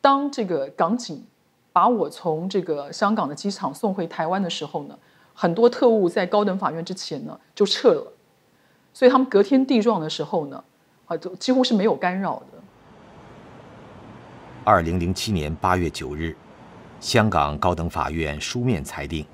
[0.00, 1.26] 当这个港警
[1.72, 4.96] 把我从这个香港的机场送回台湾的时候呢，
[5.34, 8.12] 很多特务在高等法院之前呢就撤了，
[8.94, 10.62] 所以他们隔天地状的时候呢，
[11.06, 12.62] 啊，就几乎是没有干扰的。
[14.62, 16.36] 二零零七年八月九日，
[17.00, 19.24] 香港高等法院书面裁定，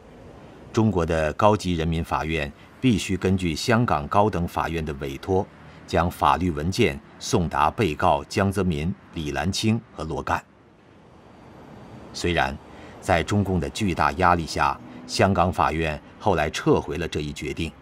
[0.72, 2.50] 中国的高级人民法院
[2.80, 5.44] 必须根据香港高等法院的委托，
[5.84, 10.40] 将法律文件送达被告江泽民、李兰清和罗干。
[12.14, 12.56] 虽然，
[13.00, 17.72] 在中共的巨大压力下，香港法院后来撤回了这一决定，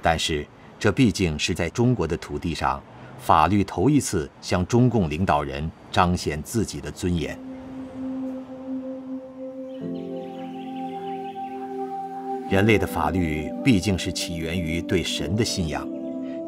[0.00, 0.46] 但是
[0.78, 2.80] 这毕竟是在中国的土地上，
[3.18, 5.68] 法律头一次向中共领导人。
[5.94, 7.38] 彰显自己的尊严。
[12.50, 15.88] 人类的法律毕竟是起源于对神的信仰，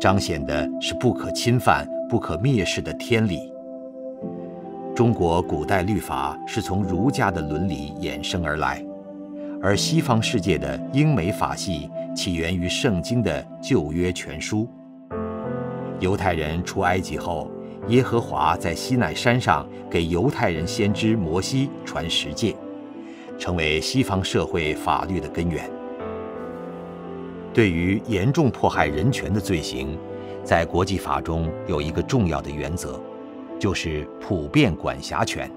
[0.00, 3.52] 彰显的是不可侵犯、不可蔑视的天理。
[4.96, 8.84] 中国古代律法是从儒家的伦理衍生而来，
[9.62, 14.68] 而西方世界的英美法系起源于圣经的旧约全书。
[16.00, 17.48] 犹太人出埃及后。
[17.88, 22.56] 耶和华在西奈山上给犹太人先知摩西传十诫，
[23.38, 25.70] 成为西方社会法律的根源。
[27.54, 29.96] 对于严重迫害人权的罪行，
[30.42, 33.00] 在国际法中有一个重要的原则，
[33.56, 35.48] 就是普遍管辖权。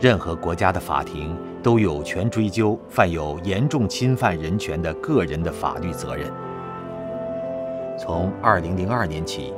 [0.00, 6.32] 任何国家的法庭都有权追究犯有严重侵犯人权的个人的法律责任。
[7.96, 9.54] 从二零零二年起。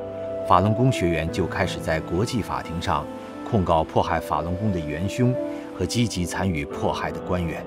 [0.46, 3.06] 法轮功学员就开始在国际法庭上
[3.48, 5.34] 控告迫害法轮功的元凶
[5.78, 7.64] 和积极参与迫害的官员。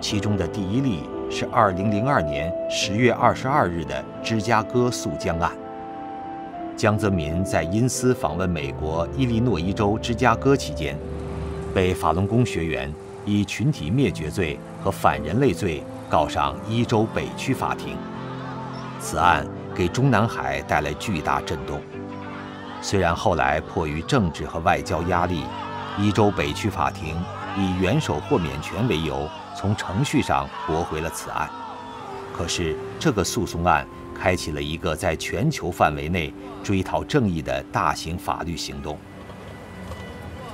[0.00, 5.50] 其中的第一例是2002年10月22日的芝加哥诉江案。
[6.76, 10.94] 江泽民在因私访问美国伊利诺伊州芝加哥期间，
[11.74, 12.92] 被法轮功学员
[13.24, 17.96] 以群体灭绝罪和反人类罪告上伊州北区法庭。
[19.00, 19.46] 此案。
[19.76, 21.80] 给中南海带来巨大震动。
[22.80, 25.42] 虽然后来迫于政治和外交压力，
[25.98, 27.14] 伊州北区法庭
[27.58, 31.48] 以元首豁免权为由，从程序上驳回了此案。
[32.32, 38.96] 可是，这个诉讼案开启了一个在全球范围内追讨正义的大型法律行动。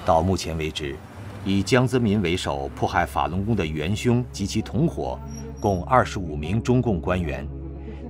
[0.05, 0.97] 到目前为止，
[1.45, 5.19] 以江泽民为首迫害法轮功的元凶及其同伙，
[5.61, 7.47] 共二十五名中共官员。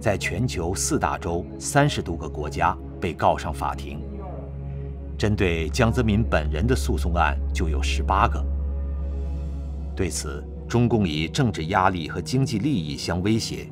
[0.03, 4.00] 在全球四大洲三十多个国家被告上法庭，
[5.16, 8.44] 针对江泽民本人的诉讼案就有十八个。
[9.94, 13.70] 对此，中共以政治压力和经济利益相威胁，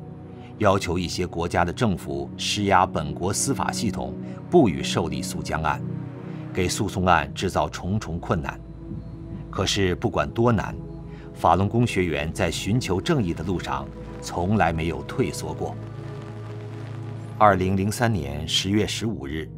[0.59, 4.13] 要求一些国家的政府施压本国司法系统，
[4.49, 5.81] 不予受理诉江案，
[6.53, 8.57] 给诉讼案制造重重困难。
[9.49, 10.73] 可是不管多难，
[11.33, 13.85] 法轮功学员在寻求正义的路上
[14.21, 15.75] 从来没有退缩过。
[17.41, 19.49] 二零零三年十月十五日，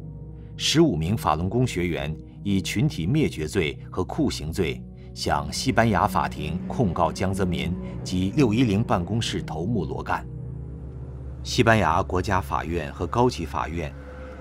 [0.56, 4.82] 十五名法轮功学员以群体灭绝罪和酷刑罪
[5.12, 10.26] 向西班牙法庭控告江泽民及六一零办公室头目罗干。
[11.42, 13.94] 西班牙国家法院和高级法院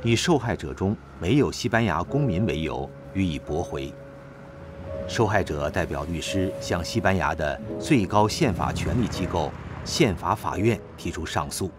[0.06, 3.94] 以受害者中没有西班牙公民为由予以驳回。
[5.06, 9.52] 受害者代表律师向西班牙的最高宪法权力机构
[9.84, 11.70] 宪法法院提出上诉。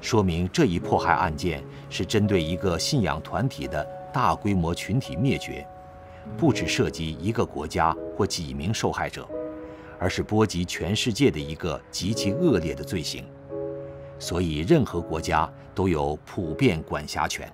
[0.00, 5.66] 说明这一迫害案件是针对一个信仰团体的大规模群体灭绝，
[6.36, 9.28] 不只涉及一个国家或几名受害者，
[9.98, 13.24] 而是波及全世界的一个极其恶劣的罪行。
[14.18, 17.50] 所以，任何国家都有普遍管辖权。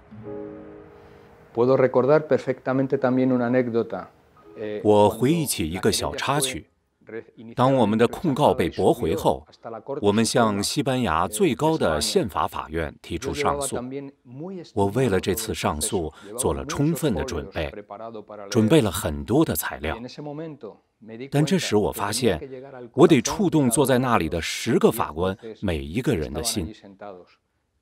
[4.82, 6.66] 我回忆起一个小插曲。
[7.54, 9.46] 当我们的控告被驳回后，
[10.00, 13.76] 我们向西班牙最高的宪法法院提出上诉。
[14.74, 17.72] 我为了这次上诉做了充分的准备，
[18.50, 19.98] 准备了很多的材料。
[21.30, 22.40] 但这时我发现，
[22.94, 26.74] 我得触动坐在那里的十个法官每一个人的心。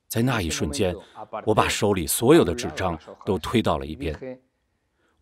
[0.08, 0.94] 在那一瞬间，
[1.44, 4.38] 我把手里所有的纸张都推到了一边。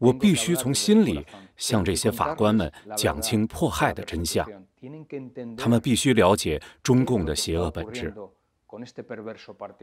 [0.03, 1.25] 我必须从心里
[1.57, 4.45] 向这些法官们讲清迫害的真相，
[5.57, 8.13] 他们必须了解中共的邪恶本质。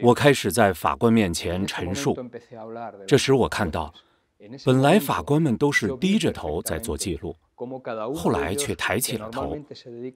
[0.01, 2.17] 我开始在法官面前陈述，
[3.07, 3.93] 这时我看到，
[4.65, 7.33] 本来法官们都是低着头在做记录，
[8.13, 9.55] 后来却抬起了头，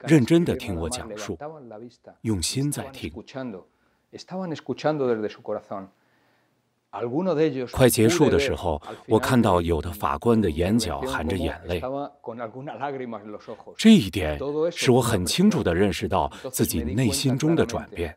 [0.06, 1.38] 认真地听我讲述，
[2.20, 3.10] 用心在听。
[7.72, 11.82] 快结束的时候，我看到有的法官的眼角含着眼泪，
[13.76, 14.38] 这一点
[14.70, 18.16] 使我很清楚地认识到自己内心中的转变。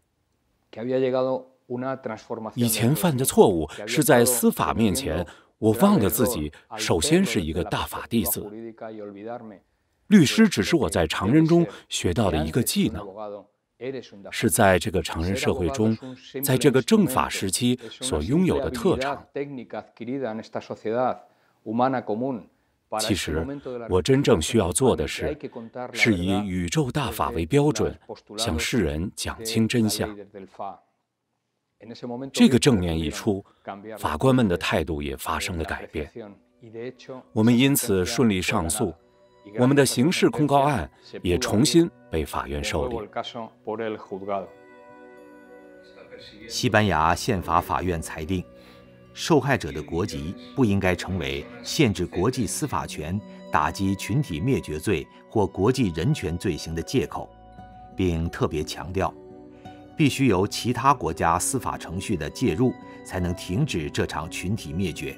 [2.56, 5.26] 以前犯的错误是在司法面前，
[5.58, 8.46] 我忘了自己首先是一个大法弟子，
[10.08, 13.06] 律师只是我在常人中学到的一个技能。
[14.32, 15.96] 是在这个成人社会中，
[16.44, 19.26] 在这个政法时期所拥有的特长。
[23.00, 23.46] 其实，
[23.90, 25.38] 我真正需要做的是，
[25.92, 27.94] 是以宇宙大法为标准，
[28.38, 30.18] 向世人讲清真相。
[32.34, 33.46] 这个正面一出，
[33.98, 36.10] 法官们的态度也发生了改变。
[37.34, 38.94] 我们因此顺利上诉。
[39.56, 40.90] 我们的刑事控告案
[41.22, 42.98] 也重新被法院受理。
[46.48, 48.44] 西班牙宪法法院裁定，
[49.14, 53.20] 受害者的国籍不应该成为限制国际司法权、
[53.52, 57.30] 打击群体灭绝罪或国际人权罪行的借口，
[57.96, 59.14] 并特别强调，
[59.96, 62.74] 必须由其他国家司法程序的介入
[63.06, 65.16] 才能停止这场群体灭绝，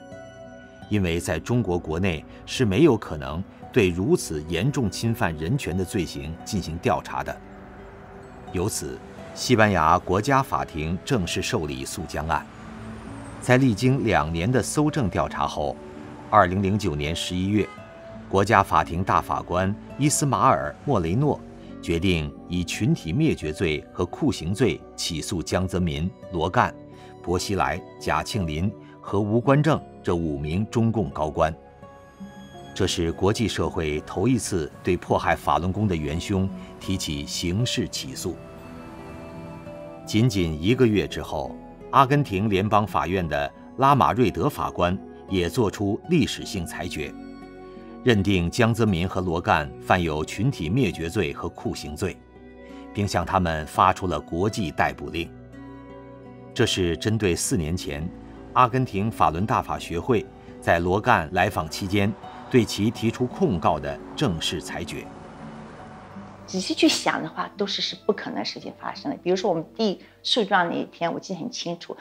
[0.90, 3.42] 因为在中国国内是没有可能。
[3.72, 7.36] 对如此严重侵犯人权的罪行进行调查的，
[8.52, 8.98] 由此，
[9.36, 12.46] 西班牙国家法庭正式受理诉江案。
[13.42, 15.76] 在历经两年的搜证调查后
[16.32, 17.70] ，2009年11月，
[18.28, 21.40] 国家法庭大法官伊斯马尔·莫雷诺
[21.82, 26.74] 决定以群体灭绝罪和酷刑罪起诉江泽民、罗干、
[27.24, 31.54] 薄熙来、贾庆林和吴官正这五名中共高官。
[32.80, 36.50] 这是国际社会头一次对迫害法轮功的元凶
[36.80, 38.38] 提起刑事起诉。
[40.06, 41.54] 仅仅一个月之后，
[41.92, 47.14] 阿根廷联邦法院的拉马瑞德法官也作出历史性裁决，
[48.02, 52.16] 认定江泽民和罗干犯有群体灭绝罪和酷刑罪，
[52.94, 55.30] 并向他们发出了国际逮捕令。
[56.54, 58.10] 这是针对四年前
[58.54, 60.26] 阿根廷法轮大法学会
[60.62, 62.10] 在罗干来访期间。
[62.50, 65.06] 对其提出控告的正式裁决。
[66.48, 69.18] 仔细去想的话，都是是不可能事情发生的。
[69.18, 71.96] 比如说，我们递诉状那一天，我记得很清楚。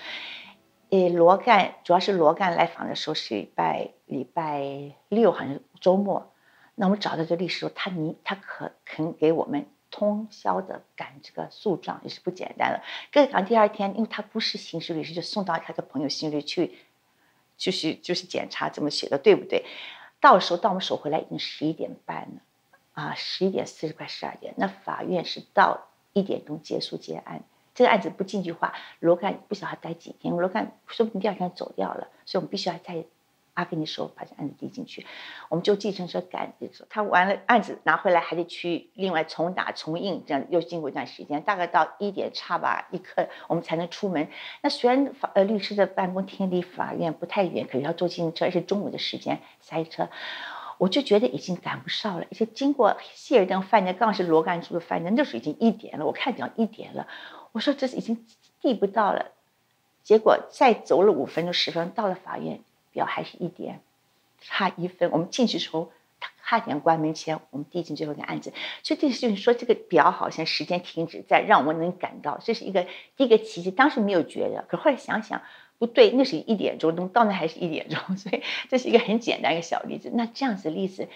[0.88, 6.32] 呃，罗干主要是罗干来访的时候是礼拜礼拜六，好像周末。
[6.76, 12.82] 那我们找到这律师，他你他可肯给我们通宵的赶这个诉状，也是不简单的。
[13.12, 16.78] 更赶第二天，因为他不是刑事律师，就送到他的朋友刑律去，
[17.59, 19.66] 就是就是检查怎么写的对不对。
[20.21, 22.41] 到时候到我们手回来已经十一点半了，
[22.93, 24.55] 啊，十一点四十快十二点。
[24.57, 27.43] 那法院是到一点钟结束结案。
[27.75, 30.35] 这个案子不进去的话，罗干不晓得待几天。
[30.37, 33.05] 罗干说不定第二天走掉了，所以我们必须要在
[33.59, 35.04] 阿根廷时候把这案子递进去。
[35.48, 36.52] 我们就计程车赶，
[36.88, 44.28] 他完了案子拿回来还得去另外重打重印，这样又经过一段时间，大概到一点差吧一刻，我们才能出门。
[44.62, 50.09] 那虽然法呃律师的办公厅离法院不太远，可是要坐计程车，而且中午的时间塞车，
[50.78, 52.26] 我就觉得已经赶不上了。
[52.30, 57.09] 而且经过希尔登饭店，刚好是罗干住的饭店，那时候已经一点了，我看到一点了。
[57.50, 58.24] 我说这是已经
[58.61, 59.32] 递不到了，
[60.04, 62.61] 结果再走了五分钟十分钟到了法院，
[62.93, 63.80] 表还是一点，
[64.41, 65.11] 差一分。
[65.11, 68.53] 我们进去时候，他差点关门前，我们递进最后一个案子。
[68.82, 72.86] 所以这就是说，这个表好像时间停止在，让我能感到，这是一个
[73.16, 73.70] 第一个奇迹。
[73.70, 75.43] 当时没有觉得，可后来想想
[75.78, 80.11] 不对，那是一点钟，到那还是一点钟， 所以这是一个很简单一个小例子。
[80.14, 81.09] 那这样子例子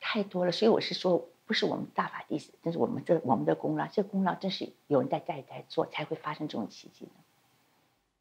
[0.00, 1.28] 太多了，所以我是说。
[1.48, 3.86] 不是我们大法弟子，这是我们这我们的功劳。
[3.86, 7.12] 这功劳真是有人在在在做，才会发生这种奇迹的。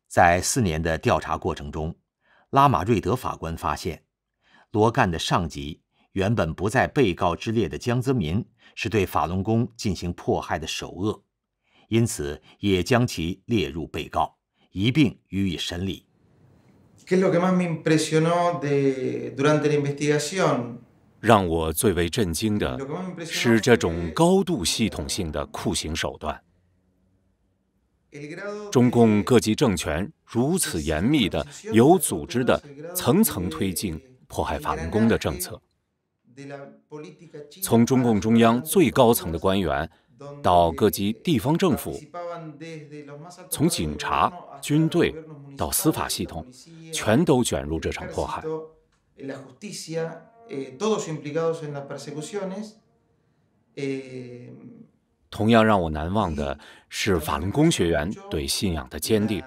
[0.08, 1.96] 在四年的调查过程中，
[2.56, 4.06] 拉马瑞德法官发现，
[4.72, 5.82] 罗干的上级
[6.14, 8.46] 原本不在被告之列的江泽民
[8.76, 11.22] 是对法轮功进行迫害的首恶，
[11.90, 14.38] 因此也将其列入被告，
[14.72, 16.06] 一并予以审理。
[21.20, 22.80] 让我最为震惊的
[23.26, 26.42] 是这种高度系统性的酷刑手段。
[28.72, 32.62] 中共各级政权如此严密的、有组织的、
[32.94, 35.62] 层层推进迫害法轮功的政策，
[37.62, 39.90] 从中共中央最高层的官员
[40.42, 42.04] 到各级地方政府，
[43.50, 45.16] 从警察、军队
[45.56, 46.46] 到司法系统，
[46.92, 48.44] 全都卷入这场迫害。
[55.30, 56.58] 同样让我难忘的
[56.88, 59.44] 是法轮功学员对信仰的坚定。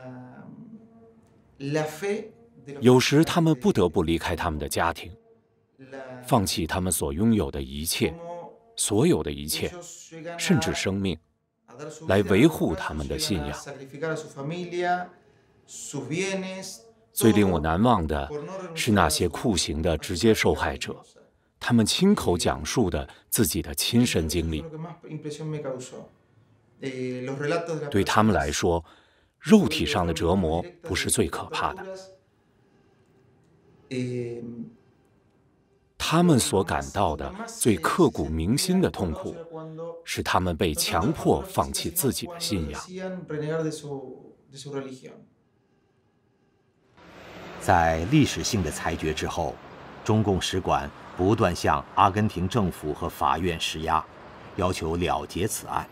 [2.80, 5.10] 有时他们不得不离开他们的家庭，
[6.26, 8.14] 放弃他们所拥有的一切，
[8.76, 9.72] 所有的一切，
[10.38, 11.18] 甚至生命，
[12.06, 13.58] 来维护他们的信仰。
[17.12, 18.30] 最令我难忘的
[18.74, 20.94] 是那些酷刑的直接受害者，
[21.58, 24.64] 他们亲口讲述的自己的亲身经历。
[27.90, 28.84] 对他们来说，
[29.38, 31.86] 肉体上的折磨不是最可怕的，
[35.96, 39.34] 他们所感到的最刻骨铭心的痛苦，
[40.04, 42.80] 是他们被强迫放弃自己的信仰。
[47.60, 49.54] 在历史性的裁决之后，
[50.04, 54.02] 中共使馆不断向阿根廷政府和法院施压，
[54.56, 55.86] 要求了结此案。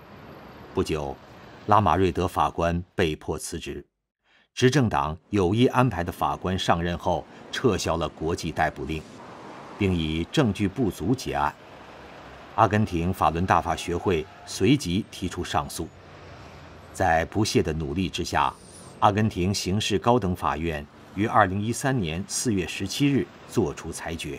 [0.72, 1.14] 不久，
[1.66, 3.84] 拉马瑞德法官被迫辞职，
[4.54, 9.02] 执政党有意安排的法官上任后，撤销了国际逮捕令，
[9.76, 11.52] 并以证据不足结案。
[12.54, 15.88] 阿根廷法轮大法学会随即提出上诉。
[16.92, 18.54] 在不懈的努力之下，
[19.00, 20.86] 阿根廷刑事高等法院。
[21.16, 24.38] 于二零一三年四月十七日作出裁决，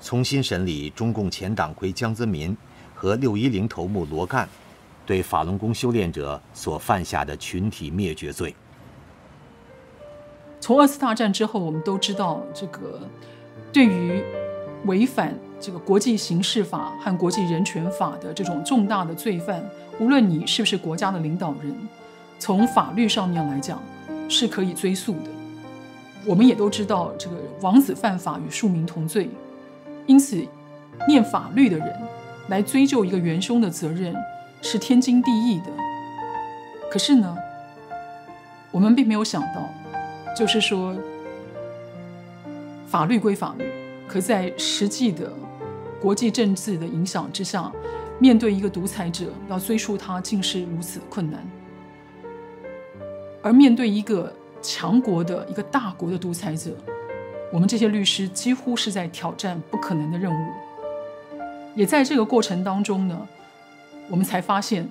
[0.00, 2.54] 重新审理中共前党魁江泽民
[2.92, 4.48] 和六一零头目罗干
[5.04, 8.54] 对法轮功修炼者所犯下的群体灭绝罪。
[10.60, 13.00] 从二次大战之后，我们都知道，这个
[13.72, 14.22] 对于
[14.84, 19.64] 违反这个国际刑事法和国际人权法的这种重大的罪犯，
[19.98, 21.74] 无论你是不是国家的领导人，
[22.38, 23.82] 从法律上面来讲
[24.28, 25.30] 是可以追诉的。
[26.24, 29.28] 我们也都知道，这个王子犯法与庶民同罪，
[30.06, 30.40] 因此，
[31.08, 31.92] 念法律的人
[32.48, 34.14] 来追究一个元凶的责任
[34.62, 35.66] 是天经地义的。
[36.90, 37.36] 可是呢，
[38.70, 39.68] 我们并没有想到，
[40.34, 40.96] 就是说，
[42.86, 43.70] 法律归法律，
[44.08, 45.30] 可在实际的
[46.00, 47.70] 国际政治的影响之下，
[48.18, 51.44] 面对一个独裁者要追溯他，竟是如此困难。
[53.42, 54.32] 而面对一个。
[54.64, 56.70] 强国的一个大国的独裁者，
[57.52, 60.52] 我们这些律师几乎是在挑战不可能的任务。
[61.74, 63.28] 也在这个过程当中呢，
[64.12, 64.86] 我们才发现，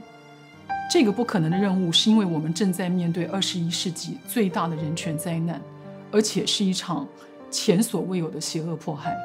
[0.91, 5.61] 这个不可能的任务是因为我们正在面对二十一世纪最大的人权灾难，
[6.11, 7.07] 而且是一场
[7.51, 9.15] 前所未有的邪恶迫害。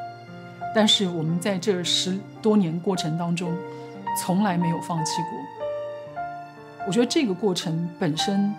[0.74, 3.57] 但是我们在这十多年过程当中，
[4.20, 5.30] 从来没有放弃过。
[6.86, 8.55] 我觉得这个过程本身。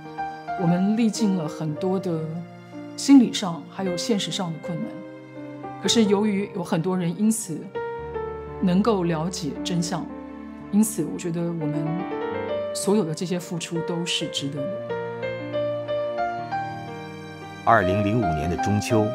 [0.59, 2.19] 我们历尽了很多的
[2.95, 4.87] 心理上还有现实上的困难，
[5.83, 7.63] 可是由于有很多人因此
[8.59, 10.03] 能够了解真相，
[10.71, 11.85] 因此我觉得我们
[12.73, 14.95] 所有的这些付出都是值得的。
[17.65, 19.05] 二零零五年的中秋，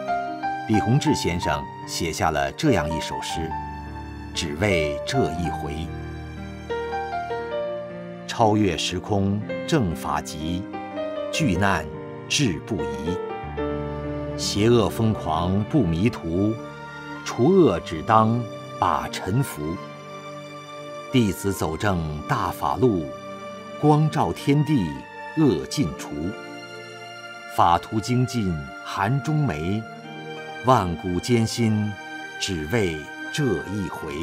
[0.69, 3.51] 李洪志先生写下了这样一首诗
[4.35, 5.87] ：“只为这一回，
[8.27, 10.63] 超越时空正法极。”
[11.33, 11.87] 巨难
[12.29, 13.17] 志不移，
[14.37, 16.53] 邪恶疯狂不迷途，
[17.25, 18.39] 除恶只当
[18.79, 19.75] 把臣服。
[21.13, 23.05] 弟子走正大法路，
[23.79, 24.89] 光照天地
[25.37, 26.09] 恶尽除。
[27.55, 28.51] 法图精进
[28.83, 29.83] 寒中梅，
[30.65, 31.93] 万古艰辛
[32.41, 32.99] 只为
[33.31, 34.15] 这一回。